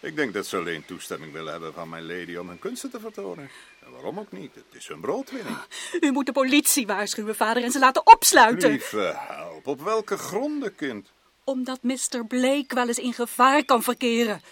Ik 0.00 0.16
denk 0.16 0.34
dat 0.34 0.46
ze 0.46 0.56
alleen 0.56 0.84
toestemming 0.84 1.32
willen 1.32 1.52
hebben 1.52 1.72
van 1.74 1.88
mijn 1.88 2.06
lady 2.06 2.36
om 2.36 2.48
hun 2.48 2.58
kunsten 2.58 2.90
te 2.90 3.00
vertonen. 3.00 3.50
En 3.84 3.90
waarom 3.92 4.18
ook 4.18 4.32
niet? 4.32 4.54
Het 4.54 4.64
is 4.70 4.88
hun 4.88 5.00
broodwinning. 5.00 5.56
U 6.00 6.10
moet 6.10 6.26
de 6.26 6.32
politie 6.32 6.86
waarschuwen, 6.86 7.36
vader, 7.36 7.62
en 7.62 7.70
ze 7.70 7.78
laten 7.78 8.06
opsluiten. 8.06 8.70
Lieve 8.70 9.14
help, 9.16 9.66
op 9.66 9.80
welke 9.80 10.16
gronden, 10.16 10.74
kind? 10.74 11.08
Omdat 11.44 11.82
Mr. 11.82 12.26
Blake 12.28 12.74
wel 12.74 12.88
eens 12.88 12.98
in 12.98 13.12
gevaar 13.12 13.64
kan 13.64 13.82
verkeren. 13.82 14.42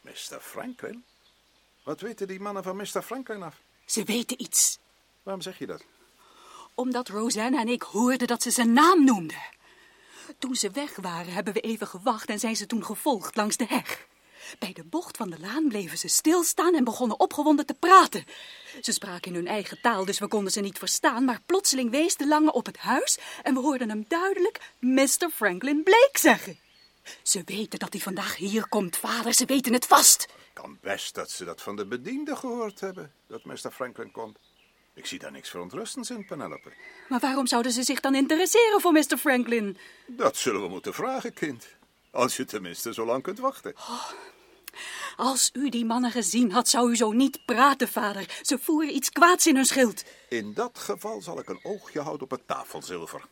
Mr. 0.00 0.40
Franklin? 0.40 1.04
Wat 1.82 2.00
weten 2.00 2.26
die 2.26 2.40
mannen 2.40 2.62
van 2.62 2.76
Mr. 2.76 3.02
Franklin 3.02 3.42
af? 3.42 3.54
Ze 3.92 4.04
weten 4.04 4.42
iets. 4.42 4.78
Waarom 5.22 5.42
zeg 5.42 5.58
je 5.58 5.66
dat? 5.66 5.84
Omdat 6.74 7.08
Rosanna 7.08 7.60
en 7.60 7.68
ik 7.68 7.82
hoorden 7.82 8.26
dat 8.26 8.42
ze 8.42 8.50
zijn 8.50 8.72
naam 8.72 9.04
noemde. 9.04 9.34
Toen 10.38 10.54
ze 10.54 10.70
weg 10.70 10.96
waren, 10.96 11.32
hebben 11.32 11.52
we 11.52 11.60
even 11.60 11.86
gewacht 11.86 12.28
en 12.28 12.38
zijn 12.38 12.56
ze 12.56 12.66
toen 12.66 12.84
gevolgd 12.84 13.36
langs 13.36 13.56
de 13.56 13.66
heg. 13.68 14.06
Bij 14.58 14.72
de 14.72 14.84
bocht 14.84 15.16
van 15.16 15.30
de 15.30 15.40
laan 15.40 15.68
bleven 15.68 15.98
ze 15.98 16.08
stilstaan 16.08 16.74
en 16.74 16.84
begonnen 16.84 17.20
opgewonden 17.20 17.66
te 17.66 17.74
praten. 17.74 18.24
Ze 18.80 18.92
spraken 18.92 19.30
in 19.30 19.34
hun 19.34 19.48
eigen 19.48 19.80
taal, 19.80 20.04
dus 20.04 20.18
we 20.18 20.28
konden 20.28 20.52
ze 20.52 20.60
niet 20.60 20.78
verstaan, 20.78 21.24
maar 21.24 21.40
plotseling 21.46 21.90
wees 21.90 22.16
de 22.16 22.26
lange 22.26 22.52
op 22.52 22.66
het 22.66 22.76
huis 22.76 23.18
en 23.42 23.54
we 23.54 23.60
hoorden 23.60 23.88
hem 23.88 24.04
duidelijk 24.08 24.72
Mr. 24.78 25.30
Franklin 25.34 25.82
Blake 25.82 26.18
zeggen. 26.18 26.58
Ze 27.22 27.42
weten 27.44 27.78
dat 27.78 27.92
hij 27.92 28.02
vandaag 28.02 28.36
hier 28.36 28.68
komt, 28.68 28.96
vader, 28.96 29.32
ze 29.32 29.44
weten 29.44 29.72
het 29.72 29.86
vast. 29.86 30.28
Kan 30.52 30.78
best 30.80 31.14
dat 31.14 31.30
ze 31.30 31.44
dat 31.44 31.62
van 31.62 31.76
de 31.76 31.86
bediende 31.86 32.36
gehoord 32.36 32.80
hebben, 32.80 33.12
dat 33.26 33.44
Mr. 33.44 33.70
Franklin 33.70 34.10
komt. 34.10 34.38
Ik 34.94 35.06
zie 35.06 35.18
daar 35.18 35.32
niks 35.32 35.50
verontrustends 35.50 36.10
in, 36.10 36.26
Penelope. 36.26 36.72
Maar 37.08 37.20
waarom 37.20 37.46
zouden 37.46 37.72
ze 37.72 37.82
zich 37.82 38.00
dan 38.00 38.14
interesseren 38.14 38.80
voor 38.80 38.92
Mr. 38.92 39.16
Franklin? 39.18 39.76
Dat 40.06 40.36
zullen 40.36 40.62
we 40.62 40.68
moeten 40.68 40.94
vragen, 40.94 41.32
kind. 41.32 41.66
Als 42.10 42.36
je 42.36 42.44
tenminste 42.44 42.92
zo 42.92 43.04
lang 43.04 43.22
kunt 43.22 43.38
wachten. 43.38 43.74
Als 45.16 45.50
u 45.52 45.68
die 45.68 45.84
mannen 45.84 46.10
gezien 46.10 46.52
had, 46.52 46.68
zou 46.68 46.90
u 46.90 46.96
zo 46.96 47.12
niet 47.12 47.44
praten, 47.44 47.88
vader. 47.88 48.38
Ze 48.42 48.58
voeren 48.58 48.94
iets 48.94 49.10
kwaads 49.10 49.46
in 49.46 49.54
hun 49.54 49.64
schild. 49.64 50.04
In 50.28 50.54
dat 50.54 50.78
geval 50.78 51.20
zal 51.20 51.38
ik 51.38 51.48
een 51.48 51.60
oogje 51.62 52.00
houden 52.00 52.22
op 52.22 52.30
het 52.30 52.46
tafelzilver. 52.46 53.24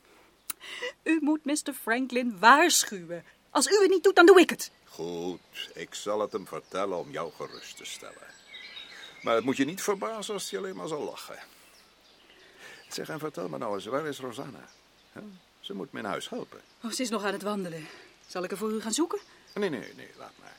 U 1.02 1.18
moet 1.20 1.44
Mr. 1.44 1.72
Franklin 1.82 2.38
waarschuwen. 2.38 3.24
Als 3.50 3.66
u 3.66 3.80
het 3.80 3.90
niet 3.90 4.04
doet, 4.04 4.16
dan 4.16 4.26
doe 4.26 4.40
ik 4.40 4.50
het. 4.50 4.70
Goed, 4.84 5.40
ik 5.74 5.94
zal 5.94 6.20
het 6.20 6.32
hem 6.32 6.46
vertellen 6.46 6.98
om 6.98 7.10
jou 7.10 7.32
gerust 7.36 7.76
te 7.76 7.84
stellen. 7.84 8.28
Maar 9.22 9.34
het 9.34 9.44
moet 9.44 9.56
je 9.56 9.64
niet 9.64 9.82
verbazen 9.82 10.34
als 10.34 10.50
hij 10.50 10.58
alleen 10.58 10.76
maar 10.76 10.88
zal 10.88 11.04
lachen. 11.04 11.38
Zeg, 12.88 13.08
en 13.08 13.18
vertel 13.18 13.48
me 13.48 13.58
nou 13.58 13.74
eens, 13.74 13.84
waar 13.84 14.06
is 14.06 14.18
Rosanna? 14.18 14.68
Ze 15.60 15.74
moet 15.74 15.92
me 15.92 15.98
in 15.98 16.04
huis 16.04 16.28
helpen. 16.28 16.60
Oh, 16.82 16.90
ze 16.90 17.02
is 17.02 17.10
nog 17.10 17.24
aan 17.24 17.32
het 17.32 17.42
wandelen. 17.42 17.86
Zal 18.26 18.44
ik 18.44 18.50
er 18.50 18.56
voor 18.56 18.72
u 18.72 18.80
gaan 18.80 18.92
zoeken? 18.92 19.18
Nee, 19.54 19.70
nee, 19.70 19.94
nee, 19.96 20.10
laat 20.16 20.32
maar. 20.40 20.56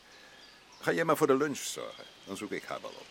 Ga 0.80 0.92
jij 0.92 1.06
maar 1.06 1.18
voor 1.18 1.28
de 1.28 1.38
lunch 1.38 1.58
zorgen, 1.58 2.04
dan 2.26 2.38
zoek 2.38 2.52
ik 2.52 2.64
haar 2.64 2.82
wel 2.82 2.90
op. 3.00 3.08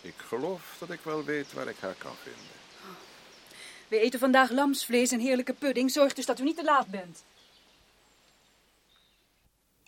Ik 0.00 0.14
geloof 0.16 0.76
dat 0.78 0.90
ik 0.90 1.00
wel 1.02 1.24
weet 1.24 1.52
waar 1.52 1.68
ik 1.68 1.76
haar 1.80 1.94
kan 1.98 2.14
vinden. 2.22 2.58
We 3.88 3.98
eten 3.98 4.18
vandaag 4.18 4.50
lamsvlees 4.50 5.10
en 5.10 5.20
heerlijke 5.20 5.52
pudding. 5.52 5.90
Zorg 5.90 6.12
dus 6.12 6.26
dat 6.26 6.38
u 6.38 6.42
niet 6.42 6.56
te 6.56 6.64
laat 6.64 6.86
bent. 6.86 7.22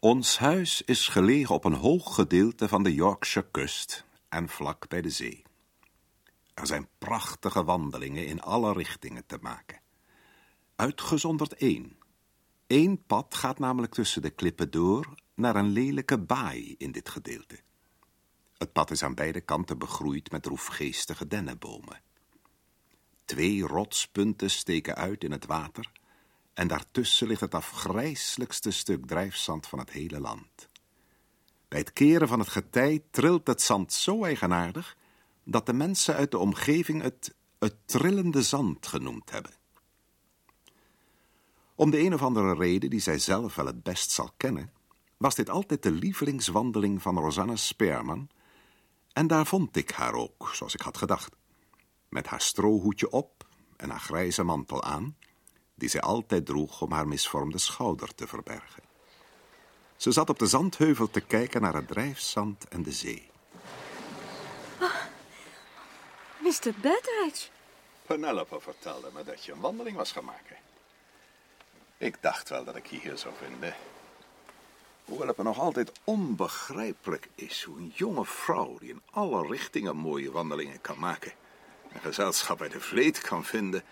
Ons 0.04 0.38
huis 0.38 0.82
is 0.82 1.08
gelegen 1.08 1.54
op 1.54 1.64
een 1.64 1.74
hoog 1.74 2.14
gedeelte 2.14 2.68
van 2.68 2.82
de 2.82 2.94
Yorkshire 2.94 3.48
kust 3.50 4.04
en 4.28 4.48
vlak 4.48 4.88
bij 4.88 5.02
de 5.02 5.10
zee. 5.10 5.42
Er 6.54 6.66
zijn 6.66 6.88
prachtige 6.98 7.64
wandelingen 7.64 8.26
in 8.26 8.40
alle 8.40 8.72
richtingen 8.72 9.26
te 9.26 9.38
maken. 9.40 9.80
Uitgezonderd 10.76 11.54
één. 11.54 11.98
Eén 12.66 13.04
pad 13.06 13.34
gaat 13.34 13.58
namelijk 13.58 13.94
tussen 13.94 14.22
de 14.22 14.30
klippen 14.30 14.70
door 14.70 15.14
naar 15.34 15.56
een 15.56 15.68
lelijke 15.68 16.18
baai 16.18 16.74
in 16.78 16.92
dit 16.92 17.08
gedeelte. 17.08 17.60
Het 18.58 18.72
pad 18.72 18.90
is 18.90 19.02
aan 19.02 19.14
beide 19.14 19.40
kanten 19.40 19.78
begroeid 19.78 20.30
met 20.30 20.42
droefgeestige 20.42 21.26
dennenbomen. 21.26 22.02
Twee 23.24 23.60
rotspunten 23.66 24.50
steken 24.50 24.94
uit 24.94 25.24
in 25.24 25.32
het 25.32 25.46
water 25.46 25.90
en 26.54 26.68
daartussen 26.68 27.26
ligt 27.26 27.40
het 27.40 27.54
afgrijselijkste 27.54 28.70
stuk 28.70 29.06
drijfzand 29.06 29.66
van 29.66 29.78
het 29.78 29.90
hele 29.90 30.20
land. 30.20 30.68
Bij 31.68 31.78
het 31.78 31.92
keren 31.92 32.28
van 32.28 32.38
het 32.38 32.48
getij 32.48 33.02
trilt 33.10 33.46
het 33.46 33.62
zand 33.62 33.92
zo 33.92 34.24
eigenaardig 34.24 34.96
dat 35.44 35.66
de 35.66 35.72
mensen 35.72 36.14
uit 36.14 36.30
de 36.30 36.38
omgeving 36.38 37.02
het 37.02 37.34
het 37.62 37.76
trillende 37.84 38.42
zand 38.42 38.86
genoemd 38.86 39.30
hebben. 39.30 39.52
Om 41.74 41.90
de 41.90 42.00
een 42.00 42.14
of 42.14 42.22
andere 42.22 42.54
reden 42.54 42.90
die 42.90 43.00
zij 43.00 43.18
zelf 43.18 43.54
wel 43.54 43.66
het 43.66 43.82
best 43.82 44.10
zal 44.10 44.30
kennen, 44.36 44.72
was 45.16 45.34
dit 45.34 45.50
altijd 45.50 45.82
de 45.82 45.90
lievelingswandeling 45.90 47.02
van 47.02 47.18
Rosanna 47.18 47.56
Spearman, 47.56 48.28
en 49.12 49.26
daar 49.26 49.46
vond 49.46 49.76
ik 49.76 49.90
haar 49.90 50.12
ook, 50.12 50.50
zoals 50.52 50.74
ik 50.74 50.80
had 50.80 50.96
gedacht, 50.96 51.36
met 52.08 52.26
haar 52.26 52.40
strohoedje 52.40 53.10
op 53.10 53.46
en 53.76 53.90
haar 53.90 54.00
grijze 54.00 54.42
mantel 54.42 54.82
aan, 54.82 55.16
die 55.74 55.88
zij 55.88 56.00
altijd 56.00 56.46
droeg 56.46 56.80
om 56.80 56.92
haar 56.92 57.08
misvormde 57.08 57.58
schouder 57.58 58.14
te 58.14 58.26
verbergen. 58.26 58.82
Ze 59.96 60.12
zat 60.12 60.30
op 60.30 60.38
de 60.38 60.46
zandheuvel 60.46 61.10
te 61.10 61.20
kijken 61.20 61.60
naar 61.60 61.74
het 61.74 61.88
drijfzand 61.88 62.68
en 62.68 62.82
de 62.82 62.92
zee. 62.92 63.30
Mr. 66.38 66.72
Betteridge. 66.80 67.48
Penelope 68.06 68.60
vertelde 68.60 69.10
me 69.14 69.24
dat 69.24 69.44
je 69.44 69.52
een 69.52 69.60
wandeling 69.60 69.96
was 69.96 70.12
gaan 70.12 70.24
maken. 70.24 70.56
Ik 71.98 72.16
dacht 72.20 72.48
wel 72.48 72.64
dat 72.64 72.76
ik 72.76 72.86
je 72.86 72.98
hier 72.98 73.18
zou 73.18 73.34
vinden. 73.38 73.74
Hoewel 75.04 75.26
het 75.26 75.36
me 75.36 75.42
nog 75.42 75.58
altijd 75.58 75.92
onbegrijpelijk 76.04 77.28
is 77.34 77.62
hoe 77.62 77.76
een 77.76 77.92
jonge 77.94 78.24
vrouw 78.24 78.78
die 78.78 78.90
in 78.90 79.02
alle 79.10 79.46
richtingen 79.46 79.96
mooie 79.96 80.30
wandelingen 80.30 80.80
kan 80.80 80.98
maken 80.98 81.32
en 81.92 82.00
gezelschap 82.00 82.58
bij 82.58 82.68
de 82.68 82.80
vleet 82.80 83.20
kan 83.20 83.44
vinden, 83.44 83.82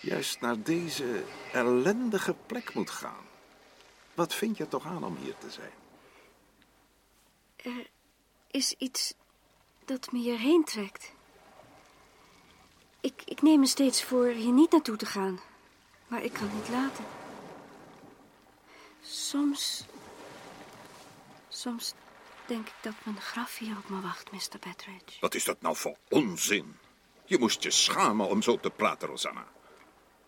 juist 0.00 0.40
naar 0.40 0.62
deze 0.62 1.24
ellendige 1.52 2.34
plek 2.46 2.74
moet 2.74 2.90
gaan. 2.90 3.24
Wat 4.14 4.34
vind 4.34 4.56
je 4.56 4.68
toch 4.68 4.84
aan 4.84 5.04
om 5.04 5.16
hier 5.16 5.38
te 5.38 5.50
zijn? 5.50 5.72
Er 7.56 7.86
is 8.50 8.74
iets 8.78 9.14
dat 9.84 10.12
me 10.12 10.18
hierheen 10.18 10.64
trekt. 10.64 11.12
Ik, 13.00 13.22
ik 13.24 13.42
neem 13.42 13.60
me 13.60 13.66
steeds 13.66 14.04
voor 14.04 14.26
hier 14.26 14.52
niet 14.52 14.70
naartoe 14.72 14.96
te 14.96 15.06
gaan, 15.06 15.40
maar 16.06 16.22
ik 16.22 16.32
kan 16.32 16.42
het 16.42 16.54
niet 16.54 16.68
laten. 16.68 17.04
Soms. 19.02 19.84
Soms 21.48 21.94
denk 22.46 22.66
ik 22.66 22.74
dat 22.80 22.94
mijn 23.02 23.20
graf 23.20 23.58
hier 23.58 23.76
op 23.76 23.88
me 23.88 24.00
wacht, 24.00 24.32
Mr. 24.32 24.58
Betteridge. 24.60 25.20
Wat 25.20 25.34
is 25.34 25.44
dat 25.44 25.60
nou 25.60 25.76
voor 25.76 25.96
onzin? 26.08 26.76
Je 27.24 27.38
moest 27.38 27.62
je 27.62 27.70
schamen 27.70 28.28
om 28.28 28.42
zo 28.42 28.56
te 28.56 28.70
praten, 28.70 29.08
Rosanna. 29.08 29.46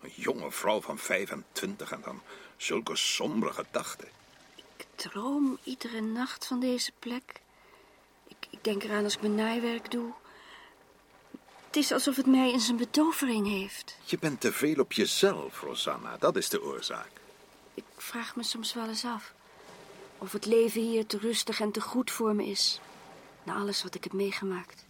Een 0.03 0.11
jonge 0.15 0.51
vrouw 0.51 0.81
van 0.81 0.97
25 0.97 1.91
en 1.91 2.01
dan 2.03 2.21
zulke 2.57 2.95
sombere 2.95 3.53
gedachten. 3.53 4.07
Ik 4.55 4.85
droom 4.95 5.57
iedere 5.63 6.01
nacht 6.01 6.45
van 6.45 6.59
deze 6.59 6.91
plek. 6.99 7.41
Ik, 8.27 8.47
ik 8.49 8.63
denk 8.63 8.83
eraan 8.83 9.03
als 9.03 9.15
ik 9.15 9.21
mijn 9.21 9.35
naaiwerk 9.35 9.91
doe. 9.91 10.11
Het 11.65 11.75
is 11.75 11.91
alsof 11.91 12.15
het 12.15 12.25
mij 12.25 12.51
in 12.51 12.59
zijn 12.59 12.77
betovering 12.77 13.47
heeft. 13.47 13.97
Je 14.05 14.17
bent 14.19 14.41
te 14.41 14.53
veel 14.53 14.79
op 14.79 14.93
jezelf, 14.93 15.61
Rosanna. 15.61 16.17
Dat 16.17 16.35
is 16.35 16.49
de 16.49 16.63
oorzaak. 16.63 17.09
Ik 17.73 17.83
vraag 17.97 18.35
me 18.35 18.43
soms 18.43 18.73
wel 18.73 18.87
eens 18.87 19.05
af 19.05 19.33
of 20.23 20.31
het 20.31 20.45
leven 20.45 20.81
hier 20.81 21.05
te 21.05 21.17
rustig 21.17 21.59
en 21.59 21.71
te 21.71 21.81
goed 21.81 22.11
voor 22.11 22.35
me 22.35 22.45
is. 22.45 22.79
Na 23.43 23.55
alles 23.55 23.83
wat 23.83 23.95
ik 23.95 24.03
heb 24.03 24.13
meegemaakt. 24.13 24.82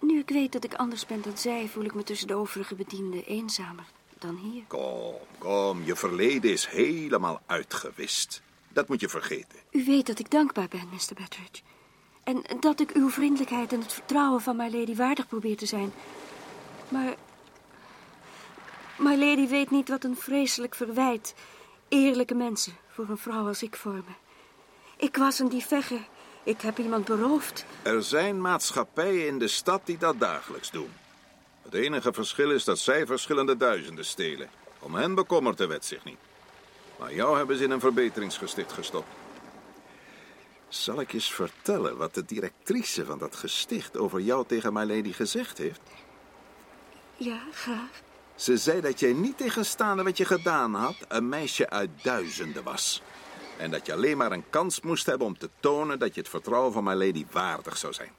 Nu 0.00 0.18
ik 0.18 0.28
weet 0.28 0.52
dat 0.52 0.64
ik 0.64 0.74
anders 0.74 1.06
ben 1.06 1.22
dan 1.22 1.38
zij, 1.38 1.68
voel 1.68 1.84
ik 1.84 1.94
me 1.94 2.02
tussen 2.02 2.26
de 2.26 2.34
overige 2.34 2.74
bedienden 2.74 3.24
eenzamer 3.24 3.84
dan 4.18 4.36
hier. 4.36 4.62
Kom, 4.66 5.14
kom. 5.38 5.84
Je 5.84 5.96
verleden 5.96 6.50
is 6.50 6.66
helemaal 6.66 7.40
uitgewist. 7.46 8.42
Dat 8.68 8.88
moet 8.88 9.00
je 9.00 9.08
vergeten. 9.08 9.58
U 9.70 9.84
weet 9.84 10.06
dat 10.06 10.18
ik 10.18 10.30
dankbaar 10.30 10.68
ben, 10.68 10.88
Mr. 10.90 11.14
Betteridge. 11.14 11.62
En 12.24 12.42
dat 12.60 12.80
ik 12.80 12.90
uw 12.90 13.10
vriendelijkheid 13.10 13.72
en 13.72 13.80
het 13.80 13.92
vertrouwen 13.92 14.40
van 14.40 14.56
mijn 14.56 14.78
lady 14.78 14.94
waardig 14.94 15.28
probeer 15.28 15.56
te 15.56 15.66
zijn. 15.66 15.92
Maar 16.88 17.14
My 18.98 19.16
Lady 19.16 19.48
weet 19.48 19.70
niet 19.70 19.88
wat 19.88 20.04
een 20.04 20.16
vreselijk 20.16 20.74
verwijt 20.74 21.34
eerlijke 21.88 22.34
mensen 22.34 22.72
voor 22.88 23.08
een 23.08 23.18
vrouw 23.18 23.46
als 23.46 23.62
ik 23.62 23.76
vormen. 23.76 24.16
Ik 24.96 25.16
was 25.16 25.38
een 25.38 25.48
diefegger. 25.48 26.08
Ik 26.46 26.60
heb 26.60 26.78
iemand 26.78 27.04
beroofd. 27.04 27.64
Er 27.82 28.02
zijn 28.02 28.40
maatschappijen 28.40 29.26
in 29.26 29.38
de 29.38 29.48
stad 29.48 29.80
die 29.84 29.98
dat 29.98 30.20
dagelijks 30.20 30.70
doen. 30.70 30.92
Het 31.62 31.74
enige 31.74 32.12
verschil 32.12 32.50
is 32.50 32.64
dat 32.64 32.78
zij 32.78 33.06
verschillende 33.06 33.56
duizenden 33.56 34.04
stelen. 34.04 34.48
Om 34.78 34.94
hen 34.94 35.14
bekommert 35.14 35.58
de 35.58 35.66
wet 35.66 35.84
zich 35.84 36.04
niet. 36.04 36.18
Maar 36.98 37.14
jou 37.14 37.36
hebben 37.36 37.56
ze 37.56 37.64
in 37.64 37.70
een 37.70 37.80
verbeteringsgesticht 37.80 38.72
gestopt. 38.72 39.08
Zal 40.68 41.00
ik 41.00 41.12
eens 41.12 41.32
vertellen 41.32 41.96
wat 41.96 42.14
de 42.14 42.24
directrice 42.24 43.04
van 43.04 43.18
dat 43.18 43.36
gesticht 43.36 43.96
over 43.96 44.20
jou 44.20 44.46
tegen 44.46 44.72
my 44.72 44.84
lady 44.84 45.12
gezegd 45.12 45.58
heeft? 45.58 45.80
Ja, 47.16 47.38
graag. 47.52 47.90
Ze 48.34 48.56
zei 48.56 48.80
dat 48.80 49.00
jij 49.00 49.12
niet 49.12 49.38
tegenstaande 49.38 50.02
wat 50.02 50.16
je 50.16 50.24
gedaan 50.24 50.74
had, 50.74 50.96
een 51.08 51.28
meisje 51.28 51.70
uit 51.70 51.90
duizenden 52.02 52.62
was. 52.62 53.02
En 53.58 53.70
dat 53.70 53.86
je 53.86 53.92
alleen 53.92 54.16
maar 54.16 54.32
een 54.32 54.50
kans 54.50 54.80
moest 54.80 55.06
hebben 55.06 55.26
om 55.26 55.38
te 55.38 55.50
tonen 55.60 55.98
dat 55.98 56.14
je 56.14 56.20
het 56.20 56.30
vertrouwen 56.30 56.72
van 56.72 56.84
my 56.84 56.94
lady 56.94 57.26
waardig 57.30 57.76
zou 57.76 57.92
zijn. 57.92 58.12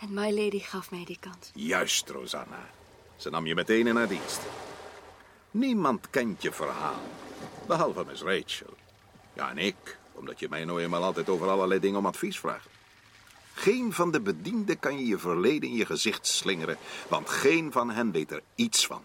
En 0.00 0.14
My 0.14 0.30
Lady 0.30 0.58
gaf 0.58 0.90
mij 0.90 1.04
die 1.04 1.18
kans. 1.20 1.50
Juist, 1.54 2.08
Rosanna. 2.08 2.70
Ze 3.16 3.30
nam 3.30 3.46
je 3.46 3.54
meteen 3.54 3.86
in 3.86 3.96
haar 3.96 4.08
dienst. 4.08 4.40
Niemand 5.50 6.10
kent 6.10 6.42
je 6.42 6.52
verhaal, 6.52 7.00
behalve 7.66 8.04
Miss 8.04 8.22
Rachel. 8.22 8.74
Ja, 9.32 9.50
en 9.50 9.58
ik, 9.58 9.98
omdat 10.12 10.38
je 10.38 10.48
mij 10.48 10.64
nou 10.64 10.82
eenmaal 10.82 11.02
altijd 11.02 11.28
over 11.28 11.48
allerlei 11.48 11.80
dingen 11.80 11.98
om 11.98 12.06
advies 12.06 12.38
vraagt. 12.38 12.68
Geen 13.54 13.92
van 13.92 14.10
de 14.10 14.20
bedienden 14.20 14.78
kan 14.78 14.98
je 14.98 15.06
je 15.06 15.18
verleden 15.18 15.68
in 15.68 15.74
je 15.74 15.86
gezicht 15.86 16.26
slingeren, 16.26 16.76
want 17.08 17.28
geen 17.28 17.72
van 17.72 17.90
hen 17.90 18.12
weet 18.12 18.30
er 18.30 18.42
iets 18.54 18.86
van. 18.86 19.02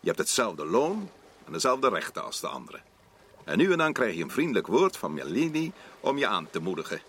Je 0.00 0.06
hebt 0.06 0.18
hetzelfde 0.18 0.66
loon 0.66 1.10
en 1.44 1.52
dezelfde 1.52 1.88
rechten 1.88 2.24
als 2.24 2.40
de 2.40 2.48
anderen. 2.48 2.82
En 3.44 3.58
nu 3.58 3.72
en 3.72 3.78
dan 3.78 3.92
krijg 3.92 4.16
je 4.16 4.22
een 4.22 4.30
vriendelijk 4.30 4.66
woord 4.66 4.96
van 4.96 5.14
Melini 5.14 5.72
om 6.00 6.18
je 6.18 6.26
aan 6.26 6.48
te 6.50 6.60
moedigen. 6.60 7.00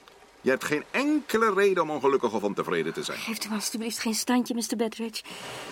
Je 0.41 0.49
hebt 0.49 0.63
geen 0.63 0.83
enkele 0.91 1.53
reden 1.53 1.83
om 1.83 1.89
ongelukkig 1.89 2.33
of 2.33 2.43
ontevreden 2.43 2.93
te 2.93 3.03
zijn. 3.03 3.17
Geeft 3.17 3.45
u 3.45 3.49
me 3.49 3.55
alstublieft 3.55 3.99
geen 3.99 4.13
standje, 4.13 4.53
Mr. 4.53 4.75
Bedridge. 4.77 5.23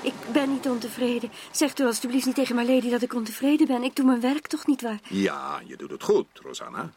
Ik 0.02 0.14
ben 0.34 0.52
niet 0.52 0.68
ontevreden. 0.70 1.32
Zegt 1.52 1.80
u 1.80 1.86
alstublieft 1.86 2.26
niet 2.26 2.36
tegen 2.36 2.56
my 2.56 2.66
lady 2.66 2.90
dat 2.90 3.02
ik 3.02 3.14
ontevreden 3.14 3.68
ben. 3.68 3.84
Ik 3.84 3.96
doe 3.96 4.06
mijn 4.06 4.22
werk 4.22 4.48
toch 4.48 4.68
niet 4.68 4.82
waar. 4.82 5.00
Ja, 5.10 5.62
je 5.66 5.78
doet 5.78 5.92
het 5.92 6.04
goed, 6.04 6.28
Rosanna. 6.34 6.94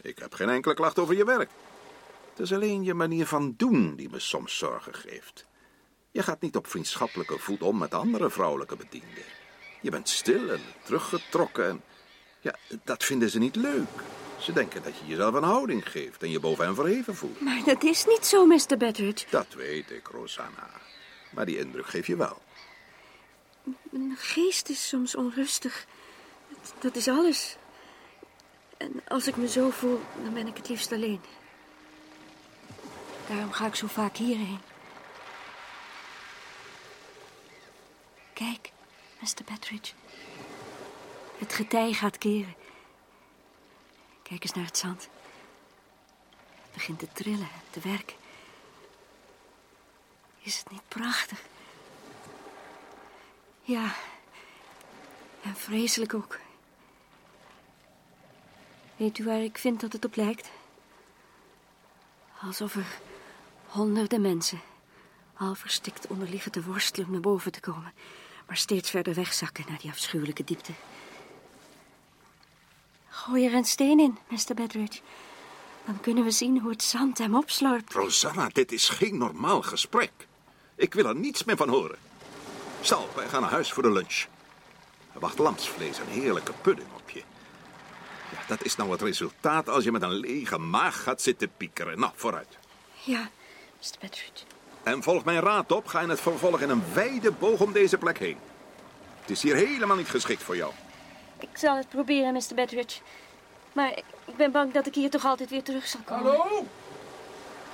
Ik 0.00 0.18
heb 0.18 0.34
geen 0.34 0.48
enkele 0.48 0.74
klacht 0.74 0.98
over 0.98 1.16
je 1.16 1.24
werk. 1.24 1.50
Het 2.30 2.38
is 2.38 2.52
alleen 2.52 2.82
je 2.82 2.94
manier 2.94 3.26
van 3.26 3.54
doen 3.56 3.96
die 3.96 4.10
me 4.10 4.18
soms 4.18 4.58
zorgen 4.58 4.94
geeft. 4.94 5.46
Je 6.10 6.22
gaat 6.22 6.40
niet 6.40 6.56
op 6.56 6.66
vriendschappelijke 6.66 7.38
voet 7.38 7.62
om 7.62 7.78
met 7.78 7.94
andere 7.94 8.30
vrouwelijke 8.30 8.76
bedienden. 8.76 9.24
Je 9.80 9.90
bent 9.90 10.08
stil 10.08 10.50
en 10.50 10.60
teruggetrokken 10.84 11.68
en... 11.68 11.82
Ja, 12.40 12.54
dat 12.84 13.04
vinden 13.04 13.30
ze 13.30 13.38
niet 13.38 13.56
leuk. 13.56 13.88
Ze 14.38 14.52
denken 14.52 14.82
dat 14.82 14.98
je 14.98 15.06
jezelf 15.06 15.34
een 15.34 15.42
houding 15.42 15.90
geeft 15.90 16.22
en 16.22 16.30
je 16.30 16.40
boven 16.40 16.64
hen 16.64 16.74
verheven 16.74 17.16
voelt. 17.16 17.40
Maar 17.40 17.62
dat 17.64 17.82
is 17.82 18.06
niet 18.06 18.26
zo, 18.26 18.46
Mr. 18.46 18.76
Bedridge. 18.78 19.26
Dat 19.30 19.54
weet 19.54 19.90
ik, 19.90 20.06
Rosanna. 20.06 20.70
Maar 21.30 21.46
die 21.46 21.58
indruk 21.58 21.86
geef 21.86 22.06
je 22.06 22.16
wel. 22.16 22.42
Mijn 23.90 24.16
geest 24.16 24.68
is 24.68 24.88
soms 24.88 25.14
onrustig. 25.14 25.86
Dat, 26.78 26.96
is 26.96 27.08
alles. 27.08 27.56
En 28.76 29.02
als 29.08 29.26
ik 29.26 29.36
me 29.36 29.48
zo 29.48 29.70
voel, 29.70 30.00
dan 30.22 30.34
ben 30.34 30.46
ik 30.46 30.56
het 30.56 30.68
liefst 30.68 30.92
alleen. 30.92 31.20
Daarom 33.28 33.52
ga 33.52 33.66
ik 33.66 33.74
zo 33.74 33.86
vaak 33.86 34.16
hierheen. 34.16 34.60
Kijk, 38.32 38.72
Mr. 39.18 39.44
Bedridge. 39.44 39.92
Het 41.40 41.52
getij 41.52 41.92
gaat 41.92 42.18
keren. 42.18 42.54
Kijk 44.22 44.42
eens 44.42 44.52
naar 44.52 44.64
het 44.64 44.78
zand. 44.78 45.08
Het 46.62 46.72
begint 46.72 46.98
te 46.98 47.08
trillen, 47.12 47.48
te 47.70 47.80
werken. 47.80 48.16
Is 50.40 50.58
het 50.58 50.70
niet 50.70 50.88
prachtig? 50.88 51.42
Ja, 53.62 53.94
en 55.42 55.56
vreselijk 55.56 56.14
ook. 56.14 56.38
Weet 58.96 59.18
u 59.18 59.24
waar 59.24 59.42
ik 59.42 59.58
vind 59.58 59.80
dat 59.80 59.92
het 59.92 60.04
op 60.04 60.16
lijkt? 60.16 60.50
Alsof 62.40 62.74
er 62.74 62.98
honderden 63.66 64.20
mensen, 64.20 64.60
al 65.34 65.54
verstikt 65.54 66.06
onder 66.06 66.28
liggen 66.28 66.52
te 66.52 66.62
worstelen 66.62 67.06
om 67.06 67.12
naar 67.12 67.20
boven 67.20 67.52
te 67.52 67.60
komen, 67.60 67.92
maar 68.46 68.56
steeds 68.56 68.90
verder 68.90 69.14
wegzakken 69.14 69.64
naar 69.68 69.78
die 69.78 69.90
afschuwelijke 69.90 70.44
diepte. 70.44 70.72
Gooi 73.24 73.46
er 73.46 73.54
een 73.54 73.64
steen 73.64 74.00
in, 74.00 74.18
Mr. 74.28 74.54
Bedridge. 74.54 75.00
Dan 75.84 76.00
kunnen 76.00 76.24
we 76.24 76.30
zien 76.30 76.60
hoe 76.60 76.70
het 76.70 76.82
zand 76.82 77.18
hem 77.18 77.36
opslorpt. 77.36 77.92
Rosanna, 77.92 78.48
dit 78.52 78.72
is 78.72 78.88
geen 78.88 79.18
normaal 79.18 79.62
gesprek. 79.62 80.10
Ik 80.76 80.94
wil 80.94 81.06
er 81.06 81.14
niets 81.14 81.44
meer 81.44 81.56
van 81.56 81.68
horen. 81.68 81.98
Stal, 82.80 83.08
wij 83.14 83.28
gaan 83.28 83.40
naar 83.40 83.50
huis 83.50 83.72
voor 83.72 83.82
de 83.82 83.92
lunch. 83.92 84.26
Er 85.12 85.20
wacht 85.20 85.38
lamsvlees 85.38 85.98
en 85.98 86.06
heerlijke 86.06 86.52
pudding 86.60 86.88
op 86.96 87.10
je. 87.10 87.22
Ja, 88.32 88.38
dat 88.48 88.64
is 88.64 88.76
nou 88.76 88.90
het 88.90 89.02
resultaat 89.02 89.68
als 89.68 89.84
je 89.84 89.92
met 89.92 90.02
een 90.02 90.14
lege 90.14 90.58
maag 90.58 91.02
gaat 91.02 91.22
zitten 91.22 91.50
piekeren. 91.56 91.98
Nou, 91.98 92.12
vooruit. 92.16 92.58
Ja, 93.02 93.30
Mr. 93.78 93.98
Bedridge. 94.00 94.44
En 94.82 95.02
volg 95.02 95.24
mijn 95.24 95.40
raad 95.40 95.72
op, 95.72 95.86
ga 95.86 96.00
in 96.00 96.08
het 96.08 96.20
vervolg 96.20 96.60
in 96.60 96.70
een 96.70 96.84
wijde 96.92 97.32
boog 97.32 97.60
om 97.60 97.72
deze 97.72 97.98
plek 97.98 98.18
heen. 98.18 98.38
Het 99.20 99.30
is 99.30 99.42
hier 99.42 99.56
helemaal 99.56 99.96
niet 99.96 100.10
geschikt 100.10 100.42
voor 100.42 100.56
jou. 100.56 100.72
Ik 101.40 101.56
zal 101.58 101.76
het 101.76 101.88
proberen, 101.88 102.32
Mr. 102.32 102.54
Bedridge. 102.54 103.00
Maar 103.72 103.90
ik 104.26 104.36
ben 104.36 104.52
bang 104.52 104.72
dat 104.72 104.86
ik 104.86 104.94
hier 104.94 105.10
toch 105.10 105.24
altijd 105.24 105.50
weer 105.50 105.62
terug 105.62 105.86
zal 105.86 106.00
komen. 106.04 106.24
Hallo? 106.24 106.66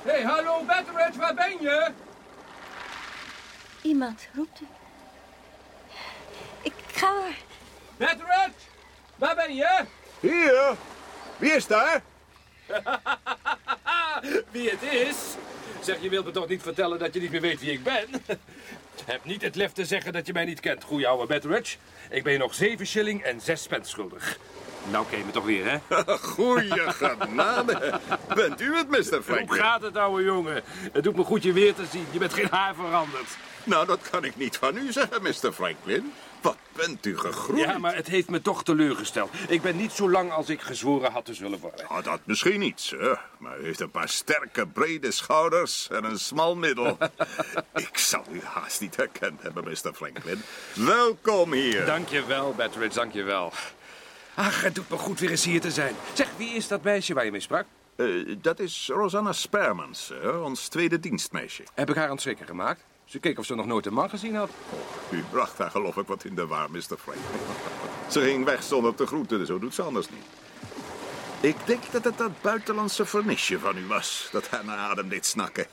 Hé, 0.02 0.10
hey, 0.10 0.22
hallo 0.22 0.64
Betteridge, 0.64 1.18
waar 1.18 1.34
ben 1.34 1.60
je? 1.60 1.90
Iemand 3.82 4.28
roept 4.34 4.60
u. 4.60 4.66
Ik 6.62 6.72
ga 6.92 7.10
maar. 7.10 7.38
Betteridge, 7.96 8.52
waar 9.16 9.34
ben 9.34 9.54
je? 9.54 9.84
Hier? 10.20 10.76
Wie 11.36 11.52
is 11.52 11.66
daar? 11.66 12.02
Wie 14.50 14.70
het 14.70 14.82
is? 14.82 15.16
Zeg, 15.86 16.02
je 16.02 16.08
wilt 16.08 16.24
me 16.24 16.30
toch 16.30 16.48
niet 16.48 16.62
vertellen 16.62 16.98
dat 16.98 17.14
je 17.14 17.20
niet 17.20 17.30
meer 17.30 17.40
weet 17.40 17.60
wie 17.60 17.72
ik 17.72 17.82
ben? 17.82 18.06
Heb 19.04 19.24
niet 19.24 19.42
het 19.42 19.54
lef 19.54 19.72
te 19.72 19.84
zeggen 19.84 20.12
dat 20.12 20.26
je 20.26 20.32
mij 20.32 20.44
niet 20.44 20.60
kent, 20.60 20.84
goeie 20.84 21.06
ouwe 21.08 21.26
Betteridge. 21.26 21.76
Ik 22.10 22.22
ben 22.22 22.32
je 22.32 22.38
nog 22.38 22.54
zeven 22.54 22.86
shilling 22.86 23.22
en 23.22 23.40
zes 23.40 23.66
pence 23.66 23.90
schuldig. 23.90 24.38
Nou 24.90 25.06
ken 25.10 25.18
je 25.18 25.24
me 25.24 25.30
toch 25.30 25.44
weer, 25.44 25.64
hè? 25.70 25.78
Goeie 26.34 26.92
genade. 26.92 28.00
Bent 28.34 28.60
u 28.60 28.76
het, 28.76 28.88
Mr. 28.88 28.96
Hoe 28.96 29.22
Franklin? 29.22 29.60
gaat 29.62 29.82
het, 29.82 29.96
ouwe 29.96 30.22
jongen? 30.22 30.62
Het 30.92 31.04
doet 31.04 31.16
me 31.16 31.24
goed 31.24 31.42
je 31.42 31.52
weer 31.52 31.74
te 31.74 31.84
zien. 31.90 32.06
Je 32.10 32.18
bent 32.18 32.34
geen 32.34 32.48
haar 32.50 32.74
veranderd. 32.74 33.36
Nou, 33.64 33.86
dat 33.86 34.10
kan 34.10 34.24
ik 34.24 34.36
niet 34.36 34.56
van 34.56 34.76
u 34.76 34.92
zeggen, 34.92 35.22
Mr. 35.22 35.52
Franklin. 35.52 36.12
Wat 36.46 36.56
bent 36.72 37.06
u 37.06 37.18
gegroeid? 37.18 37.60
Ja, 37.60 37.78
maar 37.78 37.94
het 37.94 38.06
heeft 38.06 38.30
me 38.30 38.42
toch 38.42 38.64
teleurgesteld. 38.64 39.30
Ik 39.48 39.62
ben 39.62 39.76
niet 39.76 39.92
zo 39.92 40.10
lang 40.10 40.32
als 40.32 40.48
ik 40.48 40.60
gezworen 40.60 41.12
had 41.12 41.24
te 41.24 41.34
zullen 41.34 41.58
worden. 41.58 41.86
Nou, 41.88 42.02
dat 42.02 42.20
misschien 42.24 42.60
niet, 42.60 42.80
sir. 42.80 43.20
Maar 43.38 43.60
u 43.60 43.64
heeft 43.64 43.80
een 43.80 43.90
paar 43.90 44.08
sterke, 44.08 44.66
brede 44.66 45.10
schouders 45.10 45.88
en 45.90 46.04
een 46.04 46.18
smal 46.18 46.56
middel. 46.56 46.98
ik 47.88 47.98
zou 47.98 48.24
u 48.32 48.40
haast 48.44 48.80
niet 48.80 48.96
herkend 48.96 49.42
hebben, 49.42 49.64
Mr. 49.64 49.92
Franklin. 49.94 50.42
Welkom 50.74 51.52
hier. 51.52 51.84
Dank 51.84 52.08
je 52.08 52.24
wel, 52.24 52.54
dank 52.92 53.12
je 53.12 53.22
wel. 53.22 53.52
Ach, 54.34 54.62
het 54.62 54.74
doet 54.74 54.90
me 54.90 54.96
goed 54.96 55.20
weer 55.20 55.30
eens 55.30 55.44
hier 55.44 55.60
te 55.60 55.70
zijn. 55.70 55.94
Zeg, 56.12 56.28
wie 56.36 56.50
is 56.50 56.68
dat 56.68 56.82
meisje 56.82 57.14
waar 57.14 57.24
je 57.24 57.30
mee 57.30 57.40
sprak? 57.40 57.64
Eh, 57.96 58.06
dat 58.40 58.60
is 58.60 58.90
Rosanna 58.92 59.32
Sperman, 59.32 59.94
sir, 59.94 60.42
ons 60.42 60.68
tweede 60.68 61.00
dienstmeisje. 61.00 61.62
Heb 61.74 61.90
ik 61.90 61.96
haar 61.96 62.04
aan 62.04 62.10
het 62.10 62.20
schrikken 62.20 62.46
gemaakt? 62.46 62.84
Ze 63.06 63.18
keek 63.18 63.38
of 63.38 63.46
ze 63.46 63.54
nog 63.54 63.66
nooit 63.66 63.86
een 63.86 63.92
man 63.92 64.08
gezien 64.08 64.34
had. 64.34 64.50
U 65.10 65.22
bracht 65.30 65.58
haar 65.58 65.70
geloof 65.70 65.96
ik 65.96 66.06
wat 66.06 66.24
in 66.24 66.34
de 66.34 66.46
war, 66.46 66.70
Mr. 66.70 66.80
Franklin. 66.80 67.40
Ze 68.10 68.20
ging 68.20 68.44
weg 68.44 68.62
zonder 68.62 68.94
te 68.94 69.06
groeten, 69.06 69.46
zo 69.46 69.58
doet 69.58 69.74
ze 69.74 69.82
anders 69.82 70.08
niet. 70.10 70.24
Ik 71.40 71.56
denk 71.64 71.92
dat 71.92 72.04
het 72.04 72.18
dat 72.18 72.40
buitenlandse 72.40 73.06
vernisje 73.06 73.58
van 73.58 73.76
u 73.76 73.86
was, 73.86 74.28
dat 74.32 74.48
haar 74.48 74.64
naar 74.64 74.78
adem 74.78 75.08
deed 75.08 75.26
snakken. 75.26 75.66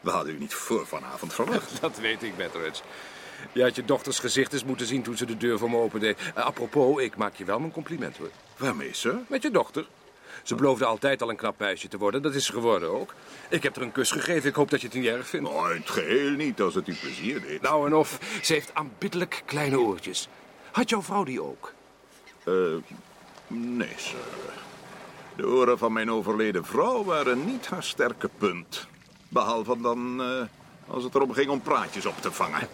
We 0.00 0.10
hadden 0.10 0.34
u 0.34 0.38
niet 0.38 0.54
voor 0.54 0.86
vanavond 0.86 1.34
verwacht. 1.34 1.80
Dat 1.80 1.98
weet 1.98 2.22
ik, 2.22 2.36
Betteridge. 2.36 2.82
Je 3.52 3.62
had 3.62 3.76
je 3.76 3.84
dochters 3.84 4.18
gezicht 4.18 4.52
eens 4.52 4.64
moeten 4.64 4.86
zien 4.86 5.02
toen 5.02 5.16
ze 5.16 5.26
de 5.26 5.36
deur 5.36 5.58
voor 5.58 5.70
me 5.70 5.76
opende. 5.76 6.16
Uh, 6.36 6.44
apropos, 6.44 7.02
ik 7.02 7.16
maak 7.16 7.34
je 7.34 7.44
wel 7.44 7.58
mijn 7.58 7.72
compliment, 7.72 8.16
hoor. 8.16 8.30
Waarmee, 8.56 8.94
sir? 8.94 9.18
Met 9.26 9.42
je 9.42 9.50
dochter. 9.50 9.86
Ze 10.42 10.54
beloofde 10.54 10.84
altijd 10.84 11.22
al 11.22 11.30
een 11.30 11.36
knap 11.36 11.58
meisje 11.58 11.88
te 11.88 11.98
worden. 11.98 12.22
Dat 12.22 12.34
is 12.34 12.46
ze 12.46 12.52
geworden 12.52 12.90
ook. 12.90 13.14
Ik 13.48 13.62
heb 13.62 13.76
er 13.76 13.82
een 13.82 13.92
kus 13.92 14.10
gegeven. 14.10 14.48
Ik 14.48 14.54
hoop 14.54 14.70
dat 14.70 14.80
je 14.80 14.86
het 14.86 14.96
niet 14.96 15.06
erg 15.06 15.26
vindt. 15.26 15.50
In 15.50 15.56
het 15.56 15.90
geheel 15.90 16.30
niet, 16.30 16.60
als 16.60 16.74
het 16.74 16.88
u 16.88 16.94
plezier 16.94 17.40
deed. 17.40 17.62
Nou 17.62 17.86
en 17.86 17.94
of, 17.94 18.18
ze 18.42 18.52
heeft 18.52 18.74
aanbiddelijk 18.74 19.42
kleine 19.44 19.80
oortjes. 19.80 20.28
Had 20.72 20.88
jouw 20.88 21.02
vrouw 21.02 21.24
die 21.24 21.42
ook? 21.42 21.72
Eh, 22.44 22.54
nee, 23.46 23.94
sir. 23.96 24.18
De 25.36 25.46
oren 25.46 25.78
van 25.78 25.92
mijn 25.92 26.10
overleden 26.10 26.64
vrouw 26.64 27.04
waren 27.04 27.44
niet 27.44 27.66
haar 27.66 27.82
sterke 27.82 28.30
punt. 28.38 28.86
Behalve 29.28 29.80
dan 29.80 30.22
eh, 30.22 30.42
als 30.86 31.04
het 31.04 31.14
erom 31.14 31.32
ging 31.32 31.48
om 31.48 31.62
praatjes 31.62 32.06
op 32.06 32.16
te 32.20 32.32
vangen. 32.32 32.68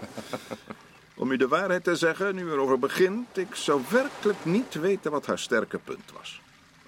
Om 1.21 1.31
u 1.31 1.37
de 1.37 1.49
waarheid 1.49 1.85
te 1.85 1.97
zeggen, 1.97 2.35
nu 2.35 2.51
erover 2.51 2.79
begint, 2.79 3.39
ik 3.39 3.55
zou 3.55 3.83
werkelijk 3.89 4.45
niet 4.45 4.75
weten 4.75 5.11
wat 5.11 5.27
haar 5.27 5.39
sterke 5.39 5.79
punt 5.79 6.13
was. 6.19 6.41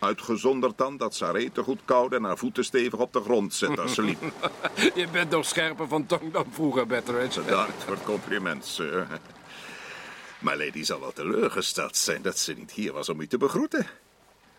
Uitgezonderd 0.02 0.78
dan 0.78 0.96
dat 0.96 1.14
ze 1.14 1.24
haar 1.24 1.34
eten 1.34 1.64
goed 1.64 1.80
koude 1.84 2.16
en 2.16 2.24
haar 2.24 2.38
voeten 2.38 2.64
stevig 2.64 2.98
op 2.98 3.12
de 3.12 3.20
grond 3.20 3.54
zette 3.54 3.80
als 3.80 3.94
ze 3.94 4.02
liep. 4.02 4.22
Je 4.94 5.08
bent 5.12 5.30
nog 5.30 5.44
scherper 5.44 5.88
van 5.88 6.06
tong 6.06 6.32
dan 6.32 6.46
vroeger, 6.50 6.86
Betteridge. 6.86 7.40
Bedankt 7.40 7.84
voor 7.84 7.94
het 7.94 8.04
compliment, 8.04 8.64
sir. 8.64 9.06
Maar 10.38 10.56
Lady 10.56 10.82
zal 10.82 11.00
wel 11.00 11.12
teleurgesteld 11.12 11.96
zijn 11.96 12.22
dat 12.22 12.38
ze 12.38 12.52
niet 12.52 12.70
hier 12.70 12.92
was 12.92 13.08
om 13.08 13.20
u 13.20 13.26
te 13.26 13.38
begroeten. 13.38 13.86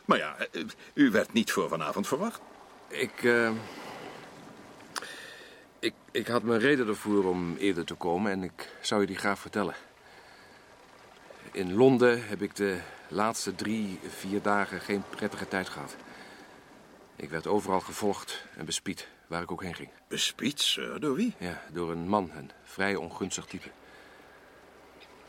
Maar 0.06 0.18
ja, 0.18 0.36
eh, 0.52 0.64
u 0.94 1.12
werd 1.12 1.34
niet 1.34 1.52
voor 1.52 1.70
vanavond 1.70 2.08
verwacht. 2.08 2.42
Ik, 2.88 3.24
eh, 3.24 3.52
ik, 5.80 5.94
ik 6.12 6.28
had 6.28 6.44
mijn 6.44 6.60
reden 6.60 6.88
ervoor 6.88 7.24
om 7.24 7.56
eerder 7.58 7.86
te 7.86 7.94
komen 7.94 8.32
en 8.32 8.44
ik 8.44 8.70
zou 8.82 9.02
je 9.02 9.08
die 9.08 9.18
graag 9.18 9.40
vertellen. 9.40 9.76
In 11.54 11.74
Londen 11.74 12.28
heb 12.28 12.42
ik 12.42 12.56
de 12.56 12.80
laatste 13.08 13.56
drie, 13.56 14.00
vier 14.08 14.42
dagen 14.42 14.82
geen 14.82 15.04
prettige 15.10 15.48
tijd 15.48 15.70
gehad. 15.70 15.96
Ik 17.16 17.30
werd 17.30 17.48
overal 17.48 17.80
gevolgd 17.80 18.46
en 18.58 18.66
bespied, 18.66 19.08
waar 19.28 19.42
ik 19.42 19.52
ook 19.52 19.62
heen 19.64 19.74
ging. 19.74 19.90
Bespied, 20.08 20.62
sir? 20.62 21.00
Door 21.00 21.16
wie? 21.16 21.34
Ja, 21.38 21.62
door 21.72 21.92
een 21.92 22.08
man, 22.08 22.32
een 22.36 22.52
vrij 22.64 22.96
ongunstig 22.96 23.46
type. 23.46 23.70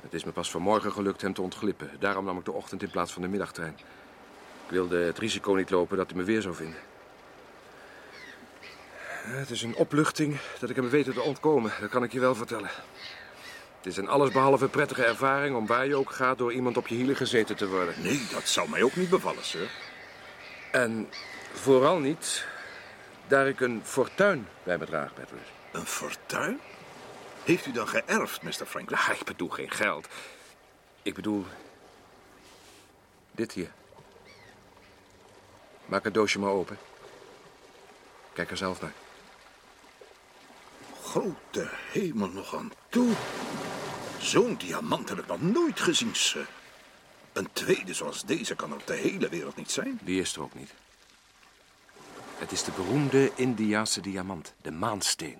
Het 0.00 0.14
is 0.14 0.24
me 0.24 0.32
pas 0.32 0.50
vanmorgen 0.50 0.92
gelukt 0.92 1.20
hem 1.20 1.34
te 1.34 1.42
ontglippen. 1.42 1.90
Daarom 1.98 2.24
nam 2.24 2.38
ik 2.38 2.44
de 2.44 2.52
ochtend 2.52 2.82
in 2.82 2.90
plaats 2.90 3.12
van 3.12 3.22
de 3.22 3.28
middagtrein. 3.28 3.74
Ik 4.64 4.70
wilde 4.70 4.96
het 4.96 5.18
risico 5.18 5.52
niet 5.52 5.70
lopen 5.70 5.96
dat 5.96 6.10
hij 6.10 6.18
me 6.18 6.24
weer 6.24 6.42
zou 6.42 6.54
vinden. 6.54 6.80
Het 9.24 9.50
is 9.50 9.62
een 9.62 9.76
opluchting 9.76 10.40
dat 10.60 10.70
ik 10.70 10.76
hem 10.76 10.88
weten 10.88 11.12
te 11.12 11.22
ontkomen, 11.22 11.72
dat 11.80 11.90
kan 11.90 12.02
ik 12.02 12.12
je 12.12 12.20
wel 12.20 12.34
vertellen. 12.34 12.70
Het 13.84 13.92
is 13.92 13.98
een 13.98 14.08
allesbehalve 14.08 14.68
prettige 14.68 15.04
ervaring 15.04 15.56
om 15.56 15.66
waar 15.66 15.86
je 15.86 15.96
ook 15.96 16.10
gaat 16.10 16.38
door 16.38 16.52
iemand 16.52 16.76
op 16.76 16.86
je 16.86 16.94
hielen 16.94 17.16
gezeten 17.16 17.56
te 17.56 17.68
worden. 17.68 17.94
Nee, 18.02 18.26
dat 18.32 18.48
zou 18.48 18.68
mij 18.68 18.82
ook 18.82 18.96
niet 18.96 19.10
bevallen, 19.10 19.44
sir. 19.44 19.70
En 20.70 21.08
vooral 21.52 21.98
niet 21.98 22.46
daar 23.26 23.48
ik 23.48 23.60
een 23.60 23.80
fortuin 23.84 24.48
bij 24.62 24.78
me 24.78 24.86
draag, 24.86 25.14
Patrick. 25.14 25.40
Een 25.72 25.86
fortuin? 25.86 26.60
Heeft 27.44 27.66
u 27.66 27.72
dan 27.72 27.88
geërfd, 27.88 28.42
Mr. 28.42 28.66
Franklin? 28.66 28.98
Ah, 28.98 29.10
ik 29.18 29.24
bedoel 29.24 29.48
geen 29.48 29.70
geld. 29.70 30.08
Ik 31.02 31.14
bedoel... 31.14 31.46
dit 33.30 33.52
hier. 33.52 33.70
Maak 35.86 36.04
het 36.04 36.14
doosje 36.14 36.38
maar 36.38 36.50
open. 36.50 36.78
Kijk 38.32 38.50
er 38.50 38.56
zelf 38.56 38.80
naar. 38.80 38.92
Grote 41.02 41.68
hemel 41.92 42.28
nog 42.28 42.54
aan 42.54 42.72
toe. 42.88 43.12
Zo'n 44.24 44.56
diamant 44.56 45.08
heb 45.08 45.18
ik 45.18 45.26
nog 45.26 45.42
nooit 45.42 45.80
gezien, 45.80 46.14
sir. 46.14 46.46
Een 47.32 47.48
tweede 47.52 47.94
zoals 47.94 48.24
deze 48.24 48.54
kan 48.54 48.70
er 48.70 48.76
op 48.76 48.86
de 48.86 48.94
hele 48.94 49.28
wereld 49.28 49.56
niet 49.56 49.70
zijn. 49.70 50.00
Die 50.02 50.20
is 50.20 50.34
er 50.34 50.42
ook 50.42 50.54
niet. 50.54 50.74
Het 52.38 52.52
is 52.52 52.64
de 52.64 52.70
beroemde 52.76 53.32
Indiaanse 53.34 54.00
diamant, 54.00 54.54
de 54.62 54.70
maansteen. 54.70 55.38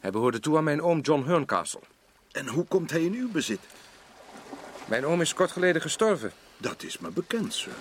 Hij 0.00 0.10
behoorde 0.10 0.40
toe 0.40 0.56
aan 0.56 0.64
mijn 0.64 0.82
oom 0.82 1.00
John 1.00 1.24
Herncastle. 1.24 1.80
En 2.32 2.46
hoe 2.46 2.64
komt 2.64 2.90
hij 2.90 3.04
in 3.04 3.14
uw 3.14 3.30
bezit? 3.30 3.60
Mijn 4.84 5.06
oom 5.06 5.20
is 5.20 5.34
kort 5.34 5.52
geleden 5.52 5.82
gestorven. 5.82 6.32
Dat 6.56 6.82
is 6.82 6.98
me 6.98 7.10
bekend, 7.10 7.54
sir. 7.54 7.72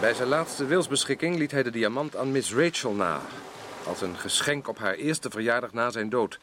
Bij 0.00 0.14
zijn 0.14 0.28
laatste 0.28 0.64
wilsbeschikking 0.64 1.36
liet 1.36 1.50
hij 1.50 1.62
de 1.62 1.70
diamant 1.70 2.16
aan 2.16 2.32
Miss 2.32 2.52
Rachel 2.52 2.92
na. 2.92 3.20
Als 3.86 4.00
een 4.00 4.16
geschenk 4.16 4.68
op 4.68 4.78
haar 4.78 4.94
eerste 4.94 5.30
verjaardag 5.30 5.72
na 5.72 5.90
zijn 5.90 6.08
dood. 6.08 6.38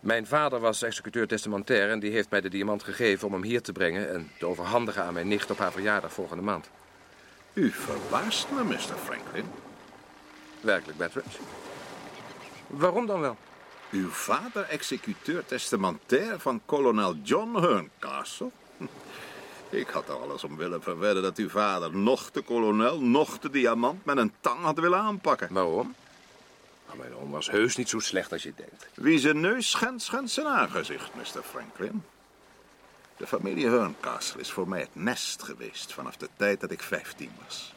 Mijn 0.00 0.26
vader 0.26 0.60
was 0.60 0.82
executeur 0.82 1.26
testamentair 1.26 1.90
en 1.90 2.00
die 2.00 2.10
heeft 2.10 2.30
mij 2.30 2.40
de 2.40 2.48
diamant 2.48 2.82
gegeven 2.82 3.26
om 3.26 3.32
hem 3.32 3.42
hier 3.42 3.62
te 3.62 3.72
brengen 3.72 4.10
en 4.12 4.30
te 4.38 4.46
overhandigen 4.46 5.04
aan 5.04 5.14
mijn 5.14 5.28
nicht 5.28 5.50
op 5.50 5.58
haar 5.58 5.72
verjaardag 5.72 6.12
volgende 6.12 6.42
maand. 6.42 6.70
U 7.52 7.70
verbaast 7.70 8.50
me, 8.50 8.64
Mr. 8.64 8.96
Franklin. 9.04 9.44
Werkelijk, 10.60 10.98
Betteridge. 10.98 11.38
Waarom 12.66 13.06
dan 13.06 13.20
wel? 13.20 13.36
Uw 13.90 14.08
vader 14.08 14.62
executeur 14.62 15.44
testamentair 15.44 16.40
van 16.40 16.60
kolonel 16.64 17.14
John 17.22 17.56
Herncastle? 17.56 18.50
Ik 19.70 19.88
had 19.88 20.08
er 20.08 20.14
alles 20.14 20.44
om 20.44 20.56
willen 20.56 20.82
verwedden 20.82 21.22
dat 21.22 21.36
uw 21.36 21.48
vader 21.48 21.96
nog 21.96 22.30
de 22.30 22.40
kolonel, 22.42 23.00
nog 23.00 23.38
de 23.38 23.50
diamant 23.50 24.04
met 24.04 24.16
een 24.16 24.32
tang 24.40 24.60
had 24.60 24.78
willen 24.78 24.98
aanpakken. 24.98 25.48
Waarom? 25.52 25.94
Nou, 26.90 27.02
mijn 27.02 27.20
oom 27.20 27.30
was 27.30 27.50
heus 27.50 27.76
niet 27.76 27.88
zo 27.88 27.98
slecht 27.98 28.32
als 28.32 28.42
je 28.42 28.52
denkt. 28.56 28.88
Wie 28.94 29.18
zijn 29.18 29.40
neus 29.40 29.70
schendt, 29.70 30.02
schendt 30.02 30.30
zijn 30.30 30.46
aangezicht, 30.46 31.14
Mr. 31.14 31.42
Franklin. 31.42 32.02
De 33.16 33.26
familie 33.26 33.68
Herncastle 33.68 34.40
is 34.40 34.50
voor 34.50 34.68
mij 34.68 34.80
het 34.80 34.94
nest 34.94 35.42
geweest 35.42 35.92
vanaf 35.92 36.16
de 36.16 36.28
tijd 36.36 36.60
dat 36.60 36.70
ik 36.70 36.82
15 36.82 37.30
was. 37.44 37.74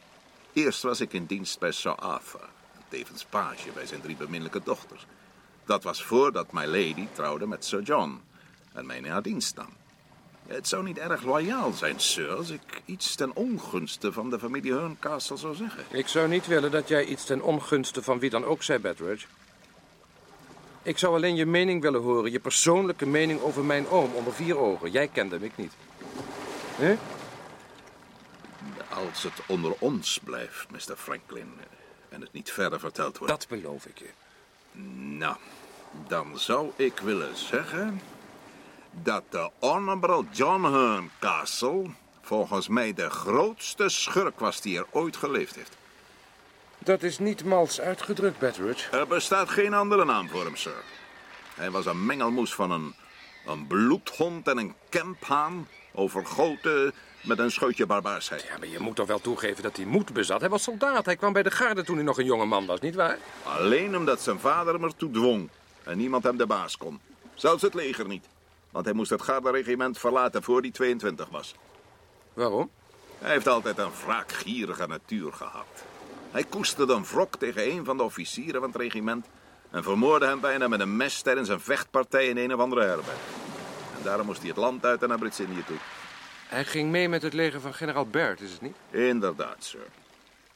Eerst 0.53 0.81
was 0.81 1.01
ik 1.01 1.13
in 1.13 1.25
dienst 1.25 1.59
bij 1.59 1.71
Sir 1.71 1.95
Arthur, 1.95 2.49
tevens 2.87 3.25
page 3.25 3.71
bij 3.71 3.85
zijn 3.85 4.01
drie 4.01 4.15
beminnelijke 4.15 4.61
dochters. 4.63 5.05
Dat 5.65 5.83
was 5.83 6.03
voordat 6.03 6.51
my 6.51 6.65
lady 6.65 7.07
trouwde 7.11 7.47
met 7.47 7.65
Sir 7.65 7.81
John 7.81 8.21
en 8.73 8.85
mij 8.85 8.97
in 8.97 9.05
haar 9.05 9.21
dienst 9.21 9.55
nam. 9.55 9.82
Het 10.47 10.67
zou 10.67 10.83
niet 10.83 10.97
erg 10.97 11.23
loyaal 11.23 11.71
zijn, 11.71 11.99
sir, 11.99 12.35
als 12.35 12.49
ik 12.49 12.81
iets 12.85 13.15
ten 13.15 13.35
ongunste 13.35 14.11
van 14.11 14.29
de 14.29 14.39
familie 14.39 14.73
Herncastle 14.73 15.37
zou 15.37 15.55
zeggen. 15.55 15.83
Ik 15.89 16.07
zou 16.07 16.27
niet 16.27 16.47
willen 16.47 16.71
dat 16.71 16.87
jij 16.87 17.05
iets 17.05 17.25
ten 17.25 17.41
ongunste 17.41 18.03
van 18.03 18.19
wie 18.19 18.29
dan 18.29 18.45
ook 18.45 18.63
zei, 18.63 18.79
Betteridge. 18.79 19.27
Ik 20.81 20.97
zou 20.97 21.15
alleen 21.15 21.35
je 21.35 21.45
mening 21.45 21.81
willen 21.81 22.01
horen, 22.01 22.31
je 22.31 22.39
persoonlijke 22.39 23.05
mening 23.05 23.41
over 23.41 23.63
mijn 23.63 23.87
oom 23.87 24.13
onder 24.13 24.33
vier 24.33 24.57
ogen. 24.57 24.91
Jij 24.91 25.07
kende 25.07 25.35
hem, 25.35 25.43
ik 25.43 25.57
niet. 25.57 25.73
Hè? 26.75 26.95
Als 28.89 29.23
het 29.23 29.41
onder 29.47 29.73
ons 29.79 30.19
blijft, 30.23 30.71
Mr. 30.71 30.95
Franklin, 30.95 31.53
en 32.09 32.21
het 32.21 32.33
niet 32.33 32.51
verder 32.51 32.79
verteld 32.79 33.17
wordt. 33.17 33.33
Dat 33.33 33.59
beloof 33.59 33.85
ik 33.85 33.97
je. 33.97 34.09
Nou, 35.17 35.35
dan 36.07 36.39
zou 36.39 36.71
ik 36.75 36.99
willen 36.99 37.37
zeggen 37.37 38.01
dat 39.01 39.23
de 39.29 39.49
Honorable 39.59 40.23
John 40.31 40.63
Herncastle 40.63 41.89
volgens 42.21 42.67
mij 42.67 42.93
de 42.93 43.09
grootste 43.09 43.89
schurk 43.89 44.39
was 44.39 44.61
die 44.61 44.77
er 44.77 44.85
ooit 44.91 45.17
geleefd 45.17 45.55
heeft. 45.55 45.77
Dat 46.77 47.03
is 47.03 47.19
niet 47.19 47.43
mals 47.43 47.81
uitgedrukt, 47.81 48.39
Betteridge. 48.39 48.97
Er 48.97 49.07
bestaat 49.07 49.49
geen 49.49 49.73
andere 49.73 50.05
naam 50.05 50.29
voor 50.29 50.43
hem, 50.43 50.55
sir. 50.55 50.83
Hij 51.55 51.71
was 51.71 51.85
een 51.85 52.05
mengelmoes 52.05 52.53
van 52.53 52.71
een, 52.71 52.95
een 53.45 53.67
bloedhond 53.67 54.47
en 54.47 54.57
een 54.57 54.73
kemphaan, 54.89 55.67
overgoten 55.91 56.93
met 57.21 57.39
een 57.39 57.51
scheutje 57.51 57.85
barbaarsheid. 57.85 58.41
Ja, 58.41 58.57
maar 58.57 58.67
je 58.67 58.79
moet 58.79 58.95
toch 58.95 59.07
wel 59.07 59.21
toegeven 59.21 59.63
dat 59.63 59.75
hij 59.75 59.85
moed 59.85 60.13
bezat. 60.13 60.39
Hij 60.39 60.49
was 60.49 60.63
soldaat. 60.63 61.05
Hij 61.05 61.15
kwam 61.15 61.33
bij 61.33 61.43
de 61.43 61.51
garde 61.51 61.83
toen 61.83 61.95
hij 61.95 62.03
nog 62.03 62.17
een 62.17 62.25
jonge 62.25 62.45
man 62.45 62.65
was, 62.65 62.79
nietwaar? 62.79 63.17
Alleen 63.43 63.97
omdat 63.97 64.21
zijn 64.21 64.39
vader 64.39 64.73
hem 64.73 64.83
ertoe 64.83 65.11
dwong 65.11 65.49
en 65.83 65.97
niemand 65.97 66.23
hem 66.23 66.37
de 66.37 66.45
baas 66.45 66.77
kon. 66.77 66.99
Zelfs 67.33 67.61
het 67.61 67.73
leger 67.73 68.07
niet. 68.07 68.25
Want 68.73 68.85
hij 68.85 68.93
moest 68.93 69.09
het 69.09 69.21
garderegiment 69.21 69.97
verlaten 69.97 70.43
voor 70.43 70.61
hij 70.61 70.71
22 70.71 71.29
was. 71.29 71.55
Waarom? 72.33 72.69
Hij 73.19 73.31
heeft 73.31 73.47
altijd 73.47 73.77
een 73.77 73.91
wraakgierige 74.05 74.87
natuur 74.87 75.33
gehad. 75.33 75.83
Hij 76.31 76.43
koesterde 76.43 76.93
een 76.93 77.05
wrok 77.05 77.35
tegen 77.35 77.71
een 77.71 77.85
van 77.85 77.97
de 77.97 78.03
officieren 78.03 78.61
van 78.61 78.69
het 78.69 78.81
regiment... 78.81 79.25
en 79.69 79.83
vermoordde 79.83 80.27
hem 80.27 80.39
bijna 80.39 80.67
met 80.67 80.79
een 80.79 80.97
mes 80.97 81.21
tijdens 81.21 81.49
een 81.49 81.59
vechtpartij 81.59 82.27
in 82.27 82.37
een 82.37 82.53
of 82.53 82.59
andere 82.59 82.83
herberg. 82.83 83.17
En 83.97 84.03
daarom 84.03 84.25
moest 84.25 84.39
hij 84.39 84.47
het 84.47 84.57
land 84.57 84.85
uit 84.85 85.01
en 85.01 85.09
naar 85.09 85.17
Brits-Indië 85.17 85.63
toe. 85.67 85.77
Hij 86.47 86.65
ging 86.65 86.91
mee 86.91 87.09
met 87.09 87.21
het 87.21 87.33
leger 87.33 87.61
van 87.61 87.73
generaal 87.73 88.07
Baird, 88.07 88.41
is 88.41 88.51
het 88.51 88.61
niet? 88.61 88.75
Inderdaad, 88.89 89.63
sir. 89.63 89.85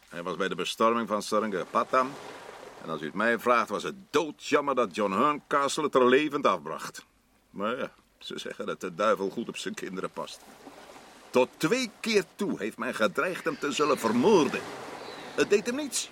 Hij 0.09 0.23
was 0.23 0.35
bij 0.35 0.47
de 0.47 0.55
bestorming 0.55 1.07
van 1.07 1.21
Seringapatam. 1.21 2.11
En 2.83 2.89
als 2.89 3.01
u 3.01 3.05
het 3.05 3.13
mij 3.13 3.39
vraagt, 3.39 3.69
was 3.69 3.83
het 3.83 3.95
doodjammer 4.09 4.75
dat 4.75 4.95
John 4.95 5.11
Herncastle 5.11 5.83
het 5.83 5.95
er 5.95 6.07
levend 6.07 6.45
afbracht. 6.45 7.05
Maar 7.49 7.77
ja, 7.77 7.91
ze 8.19 8.39
zeggen 8.39 8.65
dat 8.65 8.81
de 8.81 8.95
duivel 8.95 9.29
goed 9.29 9.47
op 9.47 9.57
zijn 9.57 9.73
kinderen 9.73 10.09
past. 10.09 10.39
Tot 11.29 11.49
twee 11.57 11.89
keer 11.99 12.23
toe 12.35 12.59
heeft 12.59 12.77
men 12.77 12.95
gedreigd 12.95 13.43
hem 13.43 13.59
te 13.59 13.71
zullen 13.71 13.99
vermoorden. 13.99 14.61
Het 15.35 15.49
deed 15.49 15.65
hem 15.65 15.75
niets. 15.75 16.09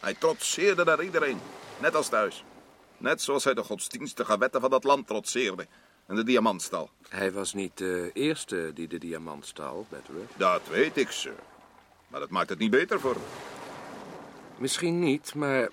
Hij 0.00 0.14
trotseerde 0.14 0.84
naar 0.84 1.02
iedereen, 1.02 1.40
net 1.80 1.94
als 1.94 2.08
thuis. 2.08 2.44
Net 2.96 3.22
zoals 3.22 3.44
hij 3.44 3.54
de 3.54 3.62
godsdienstige 3.62 4.38
wetten 4.38 4.60
van 4.60 4.70
dat 4.70 4.84
land 4.84 5.06
trotseerde. 5.06 5.66
En 6.06 6.14
de 6.14 6.24
diamantstal. 6.24 6.90
Hij 7.08 7.32
was 7.32 7.54
niet 7.54 7.76
de 7.76 8.10
eerste 8.12 8.70
die 8.74 8.88
de 8.88 8.98
diamant 8.98 9.46
stal, 9.46 9.86
Betteridge. 9.88 10.32
Dat 10.36 10.62
weet 10.70 10.96
ik, 10.96 11.10
sir. 11.10 11.34
Maar 12.08 12.20
dat 12.20 12.30
maakt 12.30 12.48
het 12.48 12.58
niet 12.58 12.70
beter 12.70 13.00
voor 13.00 13.12
hem. 13.12 13.22
Misschien 14.58 14.98
niet, 14.98 15.34
maar 15.34 15.68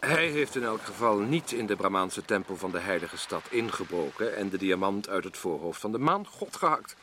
hij 0.00 0.28
heeft 0.28 0.56
in 0.56 0.62
elk 0.62 0.82
geval 0.82 1.18
niet 1.18 1.52
in 1.52 1.66
de 1.66 1.76
Brahmaanse 1.76 2.24
tempel 2.24 2.56
van 2.56 2.70
de 2.70 2.78
heilige 2.78 3.16
stad 3.16 3.42
ingebroken 3.50 4.36
en 4.36 4.48
de 4.48 4.58
diamant 4.58 5.08
uit 5.08 5.24
het 5.24 5.36
voorhoofd 5.36 5.80
van 5.80 5.92
de 5.92 5.98
maangod 5.98 6.56
gehakt. 6.56 6.96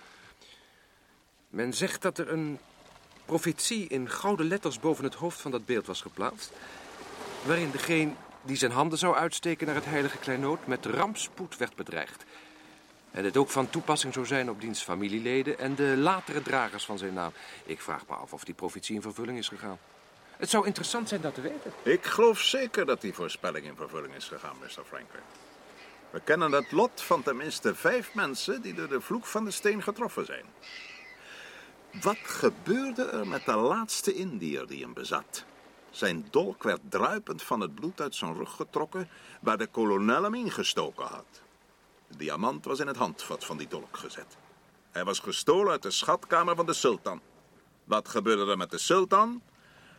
Men 1.49 1.73
zegt 1.73 2.01
dat 2.01 2.17
er 2.17 2.31
een 2.31 2.60
profetie 3.25 3.88
in 3.88 4.10
gouden 4.10 4.47
letters 4.47 4.79
boven 4.79 5.03
het 5.03 5.15
hoofd 5.15 5.41
van 5.41 5.51
dat 5.51 5.65
beeld 5.65 5.86
was 5.86 6.01
geplaatst, 6.01 6.51
waarin 7.45 7.71
degene 7.71 8.12
die 8.41 8.58
zijn 8.58 8.71
handen 8.71 8.97
zou 8.97 9.15
uitsteken 9.15 9.65
naar 9.65 9.75
het 9.75 9.86
heilige 9.86 10.17
kleinood 10.17 10.67
met 10.67 10.86
rampspoed 10.86 11.58
werd 11.58 11.75
bedreigd. 11.75 12.23
En 13.12 13.23
het 13.23 13.38
ook 13.38 13.49
van 13.49 13.69
toepassing 13.69 14.13
zou 14.13 14.25
zijn 14.25 14.49
op 14.49 14.62
diens 14.62 14.81
familieleden 14.81 15.60
en 15.60 15.75
de 15.75 15.93
latere 15.97 16.41
dragers 16.41 16.86
van 16.86 16.97
zijn 16.97 17.13
naam. 17.13 17.31
Ik 17.65 17.81
vraag 17.81 18.08
me 18.08 18.15
af 18.15 18.34
of 18.34 18.43
die 18.43 18.53
profetie 18.53 18.95
in 18.95 19.01
vervulling 19.01 19.38
is 19.38 19.47
gegaan. 19.47 19.79
Het 20.38 20.50
zou 20.50 20.65
interessant 20.65 21.10
zijn 21.10 21.21
dat 21.21 21.34
te 21.34 21.41
weten. 21.41 21.74
Ik 21.84 22.06
geloof 22.06 22.39
zeker 22.39 22.86
dat 22.86 23.02
die 23.02 23.13
voorspelling 23.13 23.65
in 23.65 23.76
vervulling 23.76 24.13
is 24.15 24.28
gegaan, 24.28 24.56
Mr. 24.62 24.84
Franklin. 24.86 25.21
We 26.10 26.19
kennen 26.19 26.52
het 26.52 26.71
lot 26.71 27.02
van 27.02 27.24
tenminste 27.24 27.76
vijf 27.76 28.13
mensen 28.13 28.62
die 28.62 28.74
door 28.74 28.88
de 28.88 29.02
vloek 29.02 29.26
van 29.26 29.45
de 29.45 29.52
steen 29.52 29.84
getroffen 29.84 30.26
zijn. 30.26 30.45
Wat 32.02 32.17
gebeurde 32.24 33.04
er 33.04 33.28
met 33.28 33.45
de 33.45 33.56
laatste 33.56 34.13
Indiër 34.13 34.67
die 34.67 34.82
hem 34.84 34.93
bezat? 34.93 35.45
Zijn 35.89 36.28
dolk 36.32 36.63
werd 36.63 36.82
druipend 36.89 37.43
van 37.43 37.60
het 37.60 37.76
bloed 37.76 38.02
uit 38.02 38.15
zijn 38.15 38.36
rug 38.36 38.52
getrokken, 38.52 39.10
waar 39.41 39.58
de 39.58 39.67
kolonel 39.67 40.24
hem 40.24 40.34
ingestoken 40.34 41.06
had. 41.06 41.41
De 42.08 42.17
diamant 42.17 42.65
was 42.65 42.80
in 42.80 42.88
het 42.88 42.98
handvat 42.98 43.45
van 43.45 43.58
die 43.58 43.67
dolk 43.67 43.98
gezet. 43.98 44.38
Hij 44.91 45.04
was 45.04 45.19
gestolen 45.19 45.71
uit 45.71 45.84
de 45.84 45.91
schatkamer 45.91 46.56
van 46.56 46.65
de 46.65 46.74
sultan. 46.74 47.21
Wat 47.84 48.10
gebeurde 48.10 48.52
er 48.52 48.58
met 48.58 48.71
de 48.71 48.78
sultan? 48.78 49.41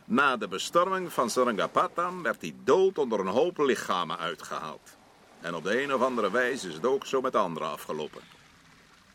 Na 0.09 0.37
de 0.37 0.47
bestorming 0.47 1.13
van 1.13 1.29
Sarangapatan 1.29 2.23
werd 2.23 2.41
hij 2.41 2.55
dood 2.63 2.97
onder 2.97 3.19
een 3.19 3.27
hoop 3.27 3.57
lichamen 3.57 4.17
uitgehaald. 4.17 4.97
En 5.41 5.55
op 5.55 5.63
de 5.63 5.83
een 5.83 5.93
of 5.93 6.01
andere 6.01 6.31
wijze 6.31 6.67
is 6.67 6.73
het 6.73 6.85
ook 6.85 7.05
zo 7.05 7.21
met 7.21 7.31
de 7.31 7.37
anderen 7.37 7.67
afgelopen. 7.67 8.21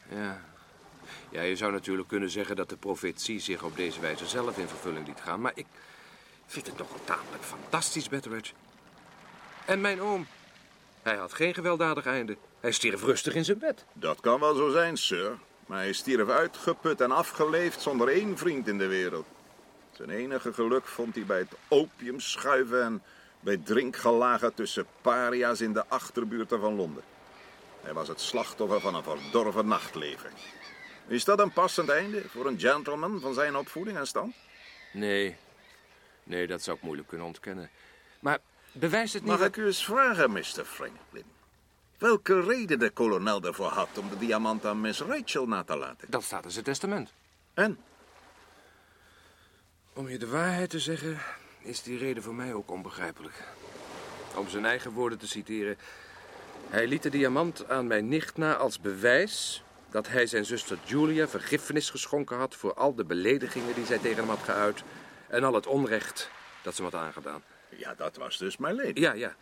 Ja. 0.08 0.44
Ja, 1.30 1.40
je 1.40 1.56
zou 1.56 1.72
natuurlijk 1.72 2.08
kunnen 2.08 2.30
zeggen 2.30 2.56
dat 2.56 2.68
de 2.68 2.76
profetie 2.76 3.40
zich 3.40 3.62
op 3.62 3.76
deze 3.76 4.00
wijze 4.00 4.26
zelf 4.26 4.58
in 4.58 4.68
vervulling 4.68 5.06
liet 5.06 5.20
gaan. 5.20 5.40
Maar 5.40 5.52
ik 5.54 5.66
vind 6.46 6.66
het 6.66 6.76
toch 6.76 6.88
wel 6.88 7.04
tamelijk 7.04 7.42
fantastisch, 7.42 8.08
Betteridge. 8.08 8.52
En 9.64 9.80
mijn 9.80 10.00
oom. 10.00 10.26
Hij 11.02 11.16
had 11.16 11.32
geen 11.32 11.54
gewelddadig 11.54 12.06
einde. 12.06 12.36
Hij 12.60 12.72
stierf 12.72 13.02
rustig 13.02 13.34
in 13.34 13.44
zijn 13.44 13.58
bed. 13.58 13.84
Dat 13.92 14.20
kan 14.20 14.40
wel 14.40 14.54
zo 14.54 14.70
zijn, 14.70 14.96
sir. 14.96 15.38
Maar 15.66 15.78
hij 15.78 15.92
stierf 15.92 16.28
uitgeput 16.28 17.00
en 17.00 17.10
afgeleefd 17.10 17.80
zonder 17.80 18.08
één 18.08 18.38
vriend 18.38 18.68
in 18.68 18.78
de 18.78 18.86
wereld. 18.86 19.26
Zijn 19.92 20.10
enige 20.10 20.52
geluk 20.52 20.86
vond 20.86 21.14
hij 21.14 21.24
bij 21.24 21.38
het 21.38 21.52
opium 21.68 22.20
schuiven 22.20 22.82
en 22.82 23.02
bij 23.40 23.56
drinkgelagen 23.56 24.54
tussen 24.54 24.86
paria's 25.00 25.60
in 25.60 25.72
de 25.72 25.86
achterbuurten 25.88 26.60
van 26.60 26.74
Londen. 26.74 27.02
Hij 27.80 27.92
was 27.92 28.08
het 28.08 28.20
slachtoffer 28.20 28.80
van 28.80 28.94
een 28.94 29.02
verdorven 29.02 29.66
nachtleven. 29.68 30.30
Is 31.06 31.24
dat 31.24 31.38
een 31.40 31.52
passend 31.52 31.88
einde 31.88 32.28
voor 32.28 32.46
een 32.46 32.60
gentleman 32.60 33.20
van 33.20 33.34
zijn 33.34 33.56
opvoeding 33.56 33.96
en 33.98 34.06
stand? 34.06 34.34
Nee. 34.92 35.36
Nee, 36.24 36.46
dat 36.46 36.62
zou 36.62 36.76
ik 36.76 36.82
moeilijk 36.82 37.08
kunnen 37.08 37.26
ontkennen. 37.26 37.70
Maar 38.20 38.38
bewijst 38.72 39.12
het 39.12 39.22
niet... 39.22 39.30
Mag 39.30 39.40
dat- 39.40 39.48
ik 39.48 39.56
u 39.56 39.66
eens 39.66 39.84
vragen, 39.84 40.32
Mr. 40.32 40.64
Franklin? 40.64 41.24
Welke 41.98 42.40
reden 42.40 42.78
de 42.78 42.90
kolonel 42.90 43.42
ervoor 43.42 43.70
had 43.70 43.98
om 43.98 44.08
de 44.08 44.18
diamant 44.18 44.66
aan 44.66 44.80
Miss 44.80 45.00
Rachel 45.00 45.46
na 45.46 45.62
te 45.64 45.76
laten? 45.76 46.10
Dat 46.10 46.22
staat 46.22 46.44
in 46.44 46.50
zijn 46.50 46.64
testament. 46.64 47.12
En? 47.54 47.78
Om 49.94 50.08
je 50.08 50.18
de 50.18 50.28
waarheid 50.28 50.70
te 50.70 50.78
zeggen, 50.78 51.18
is 51.60 51.82
die 51.82 51.98
reden 51.98 52.22
voor 52.22 52.34
mij 52.34 52.54
ook 52.54 52.70
onbegrijpelijk. 52.70 53.34
Om 54.36 54.48
zijn 54.48 54.64
eigen 54.64 54.90
woorden 54.90 55.18
te 55.18 55.28
citeren. 55.28 55.76
Hij 56.68 56.86
liet 56.86 57.02
de 57.02 57.10
diamant 57.10 57.68
aan 57.68 57.86
mijn 57.86 58.08
nicht 58.08 58.36
na 58.36 58.56
als 58.56 58.80
bewijs 58.80 59.62
dat 59.90 60.08
hij 60.08 60.26
zijn 60.26 60.44
zuster 60.44 60.78
Julia 60.84 61.28
vergiffenis 61.28 61.90
geschonken 61.90 62.36
had 62.36 62.54
voor 62.54 62.74
al 62.74 62.94
de 62.94 63.04
beledigingen 63.04 63.74
die 63.74 63.86
zij 63.86 63.98
tegen 63.98 64.16
hem 64.16 64.28
had 64.28 64.42
geuit 64.42 64.82
en 65.28 65.44
al 65.44 65.54
het 65.54 65.66
onrecht 65.66 66.30
dat 66.62 66.74
ze 66.74 66.82
hem 66.82 66.90
had 66.92 67.00
aangedaan. 67.00 67.42
Ja, 67.68 67.94
dat 67.94 68.16
was 68.16 68.38
dus 68.38 68.56
mijn 68.56 68.74
lady. 68.74 69.00
Ja, 69.00 69.12
ja. 69.12 69.34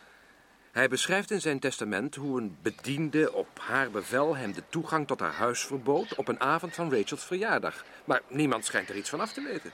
Hij 0.72 0.88
beschrijft 0.88 1.30
in 1.30 1.40
zijn 1.40 1.58
testament 1.58 2.14
hoe 2.14 2.40
een 2.40 2.56
bediende 2.62 3.32
op 3.32 3.48
haar 3.58 3.90
bevel 3.90 4.36
hem 4.36 4.52
de 4.52 4.62
toegang 4.68 5.06
tot 5.06 5.20
haar 5.20 5.32
huis 5.32 5.66
verbood 5.66 6.14
op 6.14 6.28
een 6.28 6.40
avond 6.40 6.74
van 6.74 6.94
Rachels 6.94 7.24
verjaardag. 7.24 7.84
Maar 8.04 8.22
niemand 8.28 8.64
schijnt 8.64 8.88
er 8.88 8.96
iets 8.96 9.10
van 9.10 9.20
af 9.20 9.32
te 9.32 9.42
weten. 9.42 9.72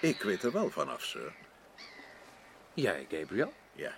Ik 0.00 0.22
weet 0.22 0.42
er 0.42 0.52
wel 0.52 0.70
vanaf, 0.70 1.02
sir. 1.02 1.32
Jij, 2.74 3.06
Gabriel? 3.10 3.52
Ja. 3.72 3.92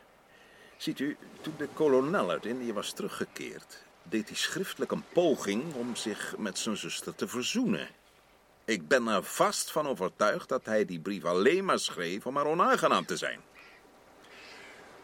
Ziet 0.76 0.98
u, 0.98 1.16
toen 1.40 1.54
de 1.56 1.68
kolonel 1.72 2.30
uit 2.30 2.44
Indië 2.44 2.72
was 2.72 2.92
teruggekeerd, 2.92 3.84
deed 4.02 4.28
hij 4.28 4.36
schriftelijk 4.36 4.90
een 4.90 5.04
poging 5.12 5.74
om 5.74 5.96
zich 5.96 6.34
met 6.38 6.58
zijn 6.58 6.76
zuster 6.76 7.14
te 7.14 7.28
verzoenen. 7.28 7.88
Ik 8.64 8.88
ben 8.88 9.06
er 9.06 9.22
vast 9.22 9.70
van 9.70 9.86
overtuigd 9.86 10.48
dat 10.48 10.64
hij 10.64 10.84
die 10.84 11.00
brief 11.00 11.24
alleen 11.24 11.64
maar 11.64 11.78
schreef 11.78 12.26
om 12.26 12.36
haar 12.36 12.46
onaangenaam 12.46 13.06
te 13.06 13.16
zijn. 13.16 13.40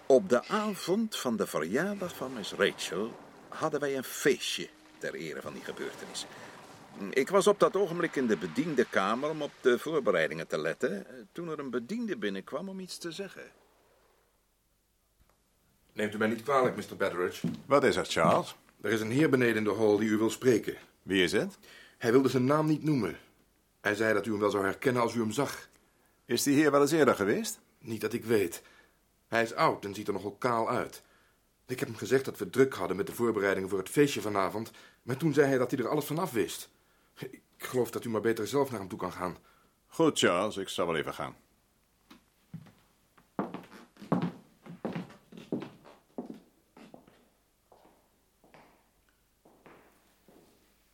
Op 0.07 0.28
de 0.28 0.48
avond 0.48 1.16
van 1.16 1.37
de 1.37 1.46
verjaardag 1.46 2.16
van 2.16 2.33
Miss 2.33 2.52
Rachel 2.52 3.18
hadden 3.48 3.81
wij 3.81 3.96
een 3.96 4.05
feestje 4.05 4.68
ter 4.98 5.14
ere 5.14 5.40
van 5.40 5.52
die 5.52 5.64
gebeurtenis. 5.64 6.26
Ik 7.11 7.28
was 7.28 7.46
op 7.46 7.61
dat 7.61 7.76
ogenblik 7.76 8.16
in 8.16 8.26
de 8.26 8.37
bediendenkamer 8.37 9.31
om 9.31 9.42
op 9.42 9.52
de 9.61 9.78
voorbereidingen 9.78 10.46
te 10.46 10.59
letten, 10.59 11.07
toen 11.33 11.48
er 11.48 11.59
een 11.59 11.70
bediende 11.70 12.16
binnenkwam 12.16 12.68
om 12.68 12.81
iets 12.81 12.98
te 12.98 13.12
zeggen. 13.12 13.50
Neemt 15.92 16.14
u 16.14 16.18
mij 16.18 16.28
niet 16.28 16.42
kwalijk, 16.42 16.76
Mr. 16.76 16.96
Betteridge. 16.96 17.48
Wat 17.66 17.85
is 17.85 17.96
er, 17.96 18.05
Charles? 18.05 18.57
Er 18.81 18.90
is 18.90 19.00
een 19.00 19.11
heer 19.11 19.31
beneden 19.31 19.57
in 19.57 19.64
de 19.64 19.74
hall 19.74 19.98
die 19.98 20.09
u 20.09 20.16
wil 20.16 20.31
spreken. 20.31 20.76
Wie 21.02 21.22
is 21.22 21.33
het? 21.33 21.59
Hij 21.98 22.12
wilde 22.12 22.28
zijn 22.28 22.44
naam 22.44 22.66
niet 22.66 22.85
noemen. 22.85 23.18
Hij 23.81 23.94
zei 23.94 24.14
dat 24.14 24.26
u 24.26 24.31
hem 24.31 24.40
wel 24.40 24.50
zou 24.50 24.64
herkennen 24.64 25.02
als 25.02 25.14
u 25.14 25.20
hem 25.20 25.33
zag. 25.33 25.68
Is 26.24 26.42
die 26.42 26.55
hier 26.55 26.70
wel 26.70 26.81
eens 26.81 26.90
eerder 26.90 27.14
geweest? 27.14 27.61
Niet 27.78 28.00
dat 28.00 28.12
ik 28.12 28.24
weet. 28.24 28.62
Hij 29.28 29.42
is 29.42 29.55
oud 29.55 29.85
en 29.85 29.94
ziet 29.94 30.07
er 30.07 30.12
nogal 30.12 30.37
kaal 30.38 30.70
uit. 30.70 31.02
Ik 31.66 31.78
heb 31.78 31.88
hem 31.88 31.96
gezegd 31.96 32.24
dat 32.24 32.38
we 32.38 32.50
druk 32.50 32.74
hadden 32.74 32.96
met 32.96 33.07
de 33.07 33.12
voorbereidingen 33.14 33.68
voor 33.68 33.78
het 33.78 33.88
feestje 33.88 34.20
vanavond, 34.20 34.70
maar 35.02 35.16
toen 35.16 35.33
zei 35.33 35.46
hij 35.46 35.59
dat 35.59 35.70
hij 35.70 35.81
er 35.81 35.88
alles 35.88 36.05
van 36.05 36.18
af 36.18 36.33
wist. 36.33 36.68
Ik 37.14 37.68
geloof 37.68 37.90
dat 37.90 38.05
u 38.05 38.09
maar 38.09 38.20
beter 38.20 38.46
zelf 38.46 38.70
naar 38.70 38.81
hem 38.81 38.88
toe 38.88 38.98
kan 38.98 39.12
gaan. 39.12 39.38
Goed, 39.87 40.18
Charles, 40.18 40.57
ik 40.57 40.68
zal 40.68 40.87
wel 40.87 40.96
even 40.96 41.14
gaan. 41.14 41.37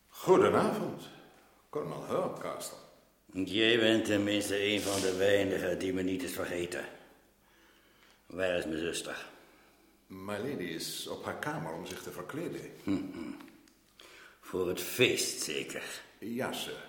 Goedenavond, 0.08 1.02
kolonel 1.70 2.06
Hurcastle. 2.06 2.76
Jij 3.32 3.78
bent 3.78 4.04
tenminste 4.04 4.64
een 4.64 4.80
van 4.80 5.00
de 5.00 5.16
weinigen 5.16 5.78
die 5.78 5.92
me 5.92 6.02
niet 6.02 6.22
is 6.22 6.32
vergeten. 6.32 6.84
Waar 8.26 8.58
is 8.58 8.64
mijn 8.64 8.78
zuster? 8.78 9.26
My 10.06 10.38
lady 10.38 10.62
is 10.62 11.06
op 11.06 11.24
haar 11.24 11.38
kamer 11.38 11.72
om 11.72 11.86
zich 11.86 12.02
te 12.02 12.10
verkleden. 12.10 12.60
Voor 14.40 14.68
het 14.68 14.80
feest 14.80 15.42
zeker. 15.42 16.06
Ja, 16.18 16.52
sir. 16.52 16.86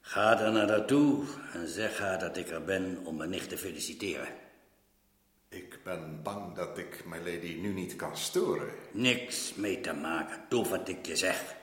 Ga 0.00 0.40
er 0.40 0.52
naar 0.52 0.68
haar 0.68 0.86
toe 0.86 1.24
en 1.52 1.68
zeg 1.68 1.98
haar 1.98 2.18
dat 2.18 2.36
ik 2.36 2.50
er 2.50 2.64
ben 2.64 3.00
om 3.04 3.16
mijn 3.16 3.30
nicht 3.30 3.48
te 3.48 3.58
feliciteren. 3.58 4.28
Ik 5.48 5.78
ben 5.84 6.22
bang 6.22 6.54
dat 6.54 6.78
ik 6.78 7.04
my 7.04 7.18
lady 7.18 7.54
nu 7.60 7.72
niet 7.72 7.96
kan 7.96 8.16
storen. 8.16 8.68
Niks 8.92 9.54
mee 9.54 9.80
te 9.80 9.92
maken, 9.92 10.44
doe 10.48 10.68
wat 10.68 10.88
ik 10.88 11.06
je 11.06 11.16
zeg. 11.16 11.54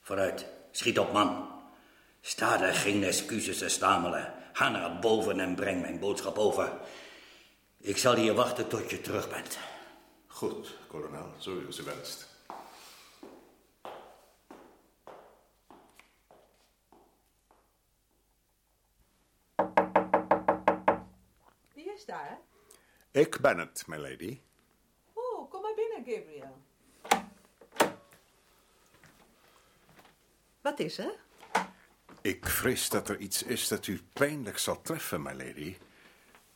Vooruit, 0.00 0.46
schiet 0.70 0.98
op 0.98 1.12
man. 1.12 1.48
Sta 2.20 2.62
er 2.62 2.74
geen 2.74 3.04
excuses 3.04 3.58
te 3.58 3.68
stamelen. 3.68 4.34
Ga 4.52 4.68
naar 4.68 4.98
boven 4.98 5.40
en 5.40 5.54
breng 5.54 5.80
mijn 5.80 5.98
boodschap 5.98 6.38
over. 6.38 6.72
Ik 7.80 7.96
zal 7.96 8.14
hier 8.14 8.34
wachten 8.34 8.68
tot 8.68 8.90
je 8.90 9.00
terug 9.00 9.30
bent. 9.30 9.58
Goed, 10.26 10.76
kolonel, 10.88 11.32
zo 11.38 11.58
u 11.68 11.72
ze 11.72 11.82
wenst. 11.82 12.28
Wie 21.74 21.92
is 21.94 21.97
daar? 22.08 22.40
Ik 23.10 23.40
ben 23.40 23.58
het, 23.58 23.84
my 23.86 23.96
lady. 23.96 24.40
Oh, 25.12 25.50
kom 25.50 25.62
maar 25.62 25.74
binnen, 25.74 26.14
Gabriel. 26.14 26.56
Wat 30.60 30.78
is 30.78 30.98
er? 30.98 31.14
Ik 32.20 32.46
vrees 32.46 32.88
dat 32.88 33.08
er 33.08 33.18
iets 33.18 33.42
is 33.42 33.68
dat 33.68 33.86
u 33.86 34.02
pijnlijk 34.12 34.58
zal 34.58 34.82
treffen, 34.82 35.22
my 35.22 35.32
lady. 35.32 35.76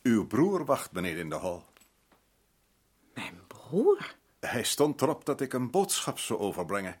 Uw 0.01 0.27
broer 0.27 0.65
wacht 0.65 0.91
beneden 0.91 1.19
in 1.19 1.29
de 1.29 1.35
hal. 1.35 1.65
Mijn 3.13 3.47
broer? 3.47 4.15
Hij 4.39 4.63
stond 4.63 5.01
erop 5.01 5.25
dat 5.25 5.41
ik 5.41 5.53
een 5.53 5.71
boodschap 5.71 6.19
zou 6.19 6.39
overbrengen. 6.39 6.99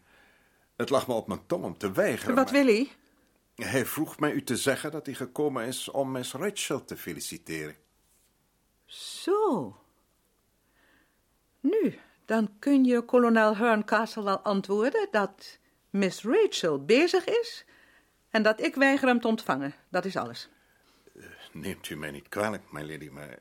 Het 0.75 0.89
lag 0.89 1.07
me 1.07 1.13
op 1.13 1.27
mijn 1.27 1.45
tong 1.45 1.63
om 1.63 1.77
te 1.77 1.91
weigeren. 1.91 2.35
Wat 2.35 2.51
maar- 2.51 2.63
wil 2.65 2.73
hij? 2.73 2.91
Hij 3.55 3.85
vroeg 3.85 4.19
mij 4.19 4.31
u 4.31 4.43
te 4.43 4.57
zeggen 4.57 4.91
dat 4.91 5.05
hij 5.05 5.15
gekomen 5.15 5.65
is 5.65 5.89
om 5.89 6.11
Miss 6.11 6.33
Rachel 6.33 6.85
te 6.85 6.97
feliciteren. 6.97 7.75
Zo. 8.85 9.75
Nu, 11.59 11.99
dan 12.25 12.49
kun 12.59 12.83
je 12.83 13.01
kolonel 13.01 13.55
Herncastle 13.55 14.23
wel 14.23 14.39
antwoorden 14.39 15.07
dat 15.11 15.59
Miss 15.89 16.23
Rachel 16.23 16.85
bezig 16.85 17.25
is 17.25 17.65
en 18.29 18.43
dat 18.43 18.61
ik 18.61 18.75
weiger 18.75 19.07
hem 19.07 19.21
te 19.21 19.27
ontvangen. 19.27 19.73
Dat 19.89 20.05
is 20.05 20.15
alles. 20.15 20.49
Neemt 21.51 21.89
u 21.89 21.95
mij 21.95 22.11
niet 22.11 22.29
kwalijk, 22.29 22.71
my 22.71 22.81
lady, 22.81 23.09
maar 23.09 23.39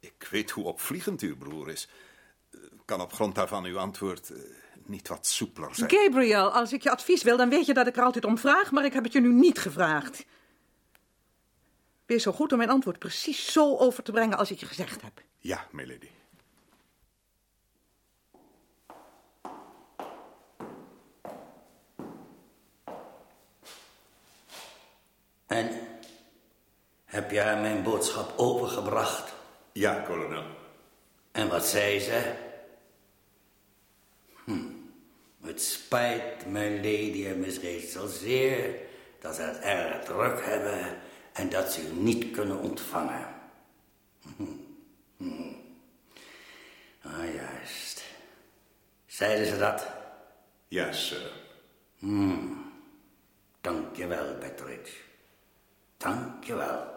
ik 0.00 0.28
weet 0.30 0.50
hoe 0.50 0.64
opvliegend 0.64 1.20
uw 1.20 1.36
broer 1.36 1.68
is. 1.68 1.88
Kan 2.84 3.00
op 3.00 3.12
grond 3.12 3.34
daarvan 3.34 3.64
uw 3.64 3.78
antwoord 3.78 4.30
eh, 4.30 4.38
niet 4.84 5.08
wat 5.08 5.26
soepeler 5.26 5.74
zijn? 5.74 5.90
Gabriel, 5.90 6.50
als 6.50 6.72
ik 6.72 6.82
je 6.82 6.90
advies 6.90 7.22
wil, 7.22 7.36
dan 7.36 7.48
weet 7.48 7.66
je 7.66 7.74
dat 7.74 7.86
ik 7.86 7.96
er 7.96 8.02
altijd 8.02 8.24
om 8.24 8.38
vraag, 8.38 8.70
maar 8.70 8.84
ik 8.84 8.92
heb 8.92 9.04
het 9.04 9.12
je 9.12 9.20
nu 9.20 9.32
niet 9.32 9.58
gevraagd. 9.58 10.24
Wees 12.06 12.22
zo 12.22 12.32
goed 12.32 12.52
om 12.52 12.58
mijn 12.58 12.70
antwoord 12.70 12.98
precies 12.98 13.52
zo 13.52 13.76
over 13.76 14.02
te 14.02 14.12
brengen 14.12 14.38
als 14.38 14.50
ik 14.50 14.60
je 14.60 14.66
gezegd 14.66 15.02
heb. 15.02 15.22
Ja, 15.38 15.66
milady. 15.70 16.08
En 25.46 25.70
heb 27.04 27.30
jij 27.30 27.60
mijn 27.60 27.82
boodschap 27.82 28.38
overgebracht? 28.38 29.32
Ja, 29.72 30.00
kolonel. 30.00 30.44
En 31.32 31.48
wat 31.48 31.66
zei 31.66 32.00
ze? 32.00 32.34
Hm. 34.44 34.64
Het 35.40 35.62
spijt 35.62 36.46
mijn 36.46 36.76
lady 36.76 37.26
en 37.26 37.40
Miss 37.40 37.58
Rachel 37.58 38.08
zeer 38.08 38.80
dat 39.20 39.34
ze 39.34 39.42
het 39.42 39.58
erg 39.58 40.04
druk 40.04 40.44
hebben 40.44 40.98
en 41.36 41.48
dat 41.48 41.72
ze 41.72 41.88
u 41.88 41.92
niet 41.92 42.30
kunnen 42.30 42.58
ontvangen. 42.58 43.26
Hm. 44.36 44.42
Hm. 45.16 45.54
Ah, 47.02 47.34
juist. 47.34 48.04
Zeiden 49.06 49.46
ze 49.46 49.58
dat? 49.58 49.86
Ja, 50.68 50.92
sir. 50.92 51.32
Hmm. 51.98 52.72
Dank 53.60 53.96
je 53.96 54.06
wel, 54.06 54.38
Betteridge. 54.38 54.96
Dank 55.96 56.44
je 56.44 56.54
wel. 56.54 56.94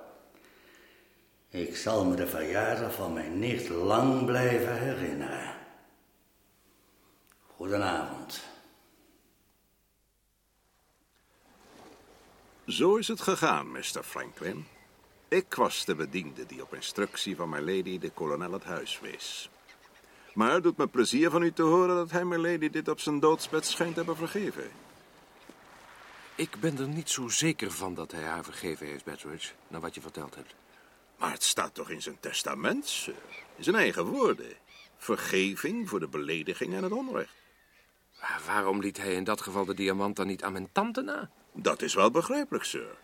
Ik 1.49 1.77
zal 1.77 2.05
me 2.05 2.15
de 2.15 2.27
verjaardag 2.27 2.93
van 2.93 3.13
mijn 3.13 3.39
nicht 3.39 3.69
lang 3.69 4.25
blijven 4.25 4.77
herinneren. 4.79 5.55
Goedenavond. 7.55 8.48
Zo 12.69 12.95
is 12.95 13.07
het 13.07 13.21
gegaan, 13.21 13.71
Mr. 13.71 14.03
Franklin. 14.03 14.65
Ik 15.27 15.53
was 15.53 15.85
de 15.85 15.95
bediende 15.95 16.45
die 16.45 16.61
op 16.61 16.73
instructie 16.73 17.35
van 17.35 17.49
mijn 17.49 17.63
lady 17.63 17.99
de 17.99 18.09
kolonel 18.09 18.51
het 18.51 18.63
huis 18.63 18.99
wees. 18.99 19.49
Maar 20.33 20.53
het 20.53 20.63
doet 20.63 20.77
me 20.77 20.87
plezier 20.87 21.29
van 21.29 21.43
u 21.43 21.51
te 21.51 21.61
horen 21.61 21.95
dat 21.95 22.11
hij 22.11 22.25
mijn 22.25 22.41
lady 22.41 22.69
dit 22.69 22.87
op 22.87 22.99
zijn 22.99 23.19
doodsbed 23.19 23.65
schijnt 23.65 23.91
te 23.91 23.97
hebben 23.97 24.17
vergeven. 24.17 24.71
Ik 26.35 26.59
ben 26.59 26.77
er 26.77 26.87
niet 26.87 27.09
zo 27.09 27.27
zeker 27.27 27.71
van 27.71 27.93
dat 27.93 28.11
hij 28.11 28.23
haar 28.23 28.43
vergeven 28.43 28.87
heeft, 28.87 29.05
Betteridge, 29.05 29.53
naar 29.67 29.81
wat 29.81 29.95
je 29.95 30.01
verteld 30.01 30.35
hebt. 30.35 30.55
Maar 31.17 31.31
het 31.31 31.43
staat 31.43 31.73
toch 31.73 31.89
in 31.89 32.01
zijn 32.01 32.17
testament, 32.19 32.87
sir. 32.87 33.13
In 33.55 33.63
zijn 33.63 33.75
eigen 33.75 34.05
woorden. 34.05 34.53
Vergeving 34.97 35.89
voor 35.89 35.99
de 35.99 36.07
belediging 36.07 36.73
en 36.73 36.83
het 36.83 36.91
onrecht. 36.91 37.33
Maar 38.21 38.41
waarom 38.45 38.79
liet 38.79 38.97
hij 38.97 39.13
in 39.13 39.23
dat 39.23 39.41
geval 39.41 39.65
de 39.65 39.73
diamant 39.73 40.15
dan 40.15 40.27
niet 40.27 40.43
aan 40.43 40.53
mijn 40.53 40.69
tante 40.71 41.01
na? 41.01 41.29
Dat 41.51 41.81
is 41.81 41.93
wel 41.93 42.11
begrijpelijk, 42.11 42.63
sir. 42.63 42.97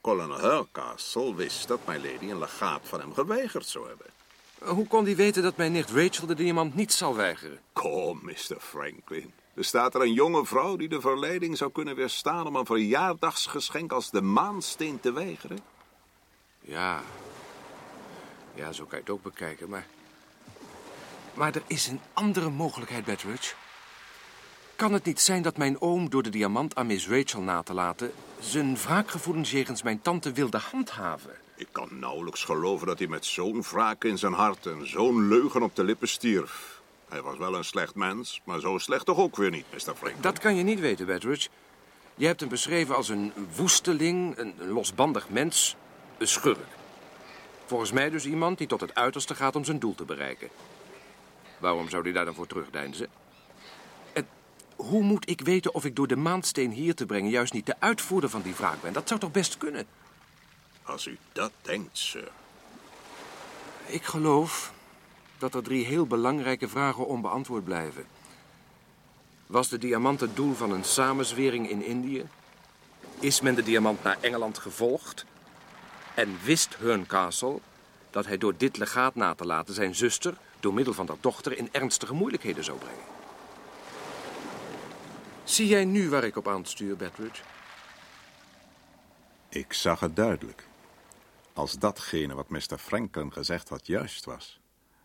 Kolonel 0.00 0.38
Hurcastle 0.38 1.34
wist 1.34 1.68
dat 1.68 1.86
mijn 1.86 2.02
lady 2.02 2.30
een 2.30 2.38
legaat 2.38 2.80
van 2.82 3.00
hem 3.00 3.14
geweigerd 3.14 3.66
zou 3.66 3.88
hebben. 3.88 4.06
Hoe 4.58 4.86
kon 4.86 5.04
hij 5.04 5.16
weten 5.16 5.42
dat 5.42 5.56
mijn 5.56 5.72
nicht 5.72 5.90
Rachel 5.90 6.26
de 6.26 6.34
diamant 6.34 6.74
niet 6.74 6.92
zal 6.92 7.16
weigeren? 7.16 7.60
Kom, 7.72 8.20
Mr. 8.22 8.56
Franklin. 8.58 9.32
Er 9.54 9.64
staat 9.64 9.94
er 9.94 10.00
een 10.00 10.12
jonge 10.12 10.44
vrouw 10.44 10.76
die 10.76 10.88
de 10.88 11.00
verleiding 11.00 11.56
zou 11.56 11.72
kunnen 11.72 11.96
weerstaan 11.96 12.46
om 12.46 12.56
een 12.56 12.66
verjaardagsgeschenk 12.66 13.92
als 13.92 14.10
de 14.10 14.22
maansteen 14.22 15.00
te 15.00 15.12
weigeren? 15.12 15.58
Ja. 16.60 17.02
Ja, 18.54 18.72
zo 18.72 18.84
kan 18.84 18.98
je 18.98 19.04
het 19.04 19.14
ook 19.14 19.22
bekijken, 19.22 19.68
maar... 19.68 19.86
Maar 21.34 21.54
er 21.54 21.62
is 21.66 21.86
een 21.86 22.00
andere 22.12 22.50
mogelijkheid, 22.50 23.04
Betteridge. 23.04 23.54
Kan 24.76 24.92
het 24.92 25.04
niet 25.04 25.20
zijn 25.20 25.42
dat 25.42 25.56
mijn 25.56 25.80
oom 25.80 26.10
door 26.10 26.22
de 26.22 26.30
diamant 26.30 26.74
aan 26.74 26.86
Miss 26.86 27.08
Rachel 27.08 27.40
na 27.40 27.62
te 27.62 27.74
laten... 27.74 28.12
zijn 28.40 28.76
wraakgevoelens 28.76 29.50
jegens 29.50 29.82
mijn 29.82 30.00
tante 30.00 30.32
wilde 30.32 30.58
handhaven? 30.58 31.30
Ik 31.54 31.68
kan 31.72 31.88
nauwelijks 31.90 32.44
geloven 32.44 32.86
dat 32.86 32.98
hij 32.98 33.08
met 33.08 33.24
zo'n 33.24 33.62
wraak 33.62 34.04
in 34.04 34.18
zijn 34.18 34.32
hart 34.32 34.66
en 34.66 34.88
zo'n 34.88 35.28
leugen 35.28 35.62
op 35.62 35.76
de 35.76 35.84
lippen 35.84 36.08
stierf. 36.08 36.80
Hij 37.08 37.22
was 37.22 37.36
wel 37.38 37.54
een 37.54 37.64
slecht 37.64 37.94
mens, 37.94 38.40
maar 38.44 38.60
zo 38.60 38.78
slecht 38.78 39.04
toch 39.06 39.18
ook 39.18 39.36
weer 39.36 39.50
niet, 39.50 39.64
Mr. 39.72 39.78
Franklin. 39.78 40.16
Dat 40.20 40.38
kan 40.38 40.56
je 40.56 40.62
niet 40.62 40.80
weten, 40.80 41.06
Betteridge. 41.06 41.48
Je 42.14 42.26
hebt 42.26 42.40
hem 42.40 42.48
beschreven 42.48 42.96
als 42.96 43.08
een 43.08 43.32
woesteling, 43.56 44.38
een 44.38 44.54
losbandig 44.68 45.28
mens, 45.28 45.76
een 46.18 46.28
schurk. 46.28 46.58
Volgens 47.66 47.92
mij 47.92 48.10
dus 48.10 48.26
iemand 48.26 48.58
die 48.58 48.66
tot 48.66 48.80
het 48.80 48.94
uiterste 48.94 49.34
gaat 49.34 49.56
om 49.56 49.64
zijn 49.64 49.78
doel 49.78 49.94
te 49.94 50.04
bereiken. 50.04 50.48
Waarom 51.58 51.88
zou 51.88 52.02
hij 52.02 52.12
daar 52.12 52.24
dan 52.24 52.34
voor 52.34 52.46
terugdeinzen? 52.46 53.08
Hoe 54.76 55.02
moet 55.02 55.28
ik 55.30 55.40
weten 55.40 55.74
of 55.74 55.84
ik 55.84 55.96
door 55.96 56.06
de 56.06 56.16
maandsteen 56.16 56.70
hier 56.70 56.94
te 56.94 57.06
brengen... 57.06 57.30
juist 57.30 57.52
niet 57.52 57.66
de 57.66 57.74
uitvoerder 57.78 58.30
van 58.30 58.42
die 58.42 58.54
wraak 58.54 58.82
ben? 58.82 58.92
Dat 58.92 59.08
zou 59.08 59.20
toch 59.20 59.30
best 59.30 59.58
kunnen? 59.58 59.86
Als 60.82 61.06
u 61.06 61.18
dat 61.32 61.52
denkt, 61.62 61.98
sir. 61.98 62.28
Ik 63.86 64.04
geloof 64.04 64.72
dat 65.38 65.54
er 65.54 65.62
drie 65.62 65.86
heel 65.86 66.06
belangrijke 66.06 66.68
vragen 66.68 67.06
onbeantwoord 67.06 67.64
blijven. 67.64 68.06
Was 69.46 69.68
de 69.68 69.78
diamant 69.78 70.20
het 70.20 70.36
doel 70.36 70.54
van 70.54 70.70
een 70.70 70.84
samenzwering 70.84 71.70
in 71.70 71.84
Indië? 71.84 72.26
Is 73.18 73.40
men 73.40 73.54
de 73.54 73.62
diamant 73.62 74.02
naar 74.02 74.16
Engeland 74.20 74.58
gevolgd? 74.58 75.24
En 76.14 76.38
wist 76.44 76.76
Castle 77.06 77.58
dat 78.10 78.26
hij 78.26 78.38
door 78.38 78.56
dit 78.56 78.76
legaat 78.76 79.14
na 79.14 79.34
te 79.34 79.44
laten 79.44 79.74
zijn 79.74 79.94
zuster, 79.94 80.36
door 80.60 80.74
middel 80.74 80.94
van 80.94 81.06
dat 81.06 81.18
dochter, 81.20 81.58
in 81.58 81.68
ernstige 81.72 82.14
moeilijkheden 82.14 82.64
zou 82.64 82.78
brengen? 82.78 83.15
Zie 85.46 85.66
jij 85.66 85.84
nu 85.84 86.08
waar 86.08 86.24
ik 86.24 86.36
op 86.36 86.48
aanstuur, 86.48 86.96
Betteridge? 86.96 87.42
Ik 89.48 89.72
zag 89.72 90.00
het 90.00 90.16
duidelijk. 90.16 90.68
Als 91.52 91.72
datgene 91.72 92.34
wat 92.34 92.48
Mr. 92.48 92.78
Franklin 92.78 93.32
gezegd 93.32 93.68
had 93.68 93.86
juist 93.86 94.24
was, 94.24 94.60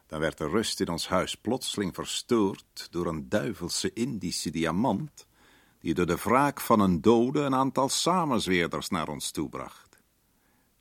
dan 0.08 0.20
werd 0.20 0.38
de 0.38 0.48
rust 0.48 0.80
in 0.80 0.90
ons 0.90 1.08
huis 1.08 1.36
plotseling 1.36 1.96
verstoord 1.96 2.88
door 2.92 3.08
een 3.08 3.30
duivelse 3.30 3.94
Indische 3.94 4.50
diamant, 4.50 5.26
die 5.80 5.94
door 5.94 6.06
de 6.06 6.16
wraak 6.16 6.62
van 6.62 6.80
een 6.80 7.02
dode 7.02 7.40
een 7.40 7.56
aantal 7.56 7.90
samenzweerders 7.90 8.90
naar 8.90 9.08
ons 9.08 9.32
toebracht. 9.32 10.02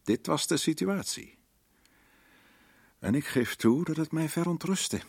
Dit 0.02 0.26
was 0.26 0.46
de 0.46 0.56
situatie. 0.56 1.38
En 2.98 3.14
ik 3.14 3.26
geef 3.26 3.56
toe 3.56 3.84
dat 3.84 3.96
het 3.96 4.12
mij 4.12 4.28
verontrustte. 4.28 5.00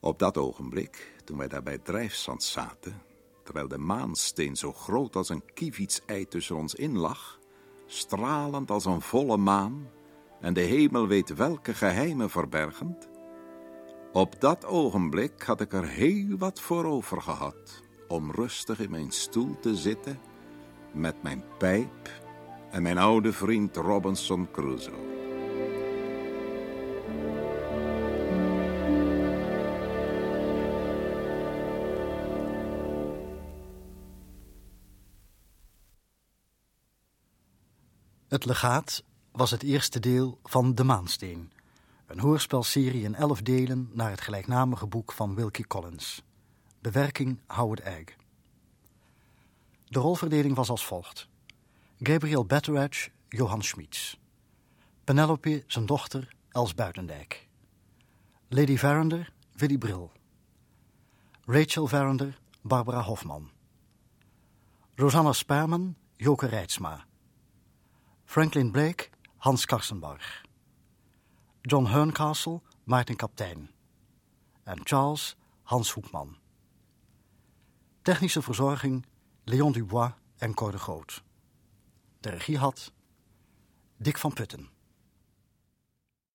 Op 0.00 0.18
dat 0.18 0.36
ogenblik, 0.36 1.14
toen 1.24 1.38
wij 1.38 1.48
daar 1.48 1.62
bij 1.62 1.72
het 1.72 1.84
drijfzand 1.84 2.42
zaten, 2.42 3.02
terwijl 3.44 3.68
de 3.68 3.78
maansteen 3.78 4.56
zo 4.56 4.72
groot 4.72 5.16
als 5.16 5.28
een 5.28 5.44
kievitsei 5.54 6.28
tussen 6.28 6.56
ons 6.56 6.74
in 6.74 6.98
lag, 6.98 7.38
stralend 7.86 8.70
als 8.70 8.84
een 8.84 9.00
volle 9.00 9.36
maan, 9.36 9.88
en 10.40 10.54
de 10.54 10.60
hemel 10.60 11.06
weet 11.06 11.34
welke 11.34 11.74
geheimen 11.74 12.30
verbergend, 12.30 13.08
op 14.12 14.40
dat 14.40 14.64
ogenblik 14.64 15.42
had 15.42 15.60
ik 15.60 15.72
er 15.72 15.88
heel 15.88 16.36
wat 16.36 16.60
voor 16.60 16.84
over 16.84 17.22
gehad 17.22 17.82
om 18.08 18.30
rustig 18.30 18.80
in 18.80 18.90
mijn 18.90 19.10
stoel 19.10 19.58
te 19.60 19.76
zitten 19.76 20.20
met 20.92 21.22
mijn 21.22 21.44
pijp 21.58 22.10
en 22.70 22.82
mijn 22.82 22.98
oude 22.98 23.32
vriend 23.32 23.76
Robinson 23.76 24.50
Crusoe. 24.50 25.17
Het 38.38 38.46
legaat 38.46 39.02
was 39.32 39.50
het 39.50 39.62
eerste 39.62 40.00
deel 40.00 40.38
van 40.44 40.74
De 40.74 40.84
Maansteen, 40.84 41.52
een 42.06 42.20
hoorspelserie 42.20 43.02
in 43.02 43.14
elf 43.14 43.42
delen 43.42 43.90
naar 43.92 44.10
het 44.10 44.20
gelijknamige 44.20 44.86
boek 44.86 45.12
van 45.12 45.34
Wilkie 45.34 45.66
Collins. 45.66 46.22
Bewerking 46.80 47.38
Howard 47.46 47.80
Egg. 47.80 48.04
De 49.84 49.98
rolverdeling 49.98 50.54
was 50.54 50.68
als 50.68 50.86
volgt. 50.86 51.28
Gabriel 51.98 52.44
Betteridge, 52.44 53.10
Johan 53.28 53.62
Schmitz. 53.62 54.16
Penelope, 55.04 55.64
zijn 55.66 55.86
dochter, 55.86 56.34
Els 56.48 56.74
Buitendijk. 56.74 57.48
Lady 58.48 58.76
Verinder, 58.76 59.32
Willy 59.52 59.78
Bril. 59.78 60.12
Rachel 61.44 61.86
Verinder, 61.86 62.38
Barbara 62.62 63.02
Hofman. 63.02 63.50
Rosanna 64.94 65.32
Sperman, 65.32 65.96
Joke 66.16 66.46
Reitsma. 66.46 67.07
Franklin 68.30 68.70
Blake, 68.70 69.10
Hans 69.38 69.64
Karsenbarg. 69.64 70.20
John 71.62 71.86
Herncastle, 71.86 72.60
Maarten 72.84 73.16
Kaptein. 73.16 73.70
En 74.64 74.84
Charles, 74.84 75.34
Hans 75.62 75.94
Hoekman. 75.94 76.36
Technische 78.02 78.42
verzorging, 78.42 79.06
Leon 79.44 79.72
Dubois 79.72 80.12
en 80.38 80.54
Cor 80.54 80.72
de 80.72 80.78
Groot. 80.78 81.22
De 82.20 82.30
regie 82.30 82.58
had 82.58 82.92
Dick 83.96 84.18
van 84.18 84.32
Putten. 84.32 84.68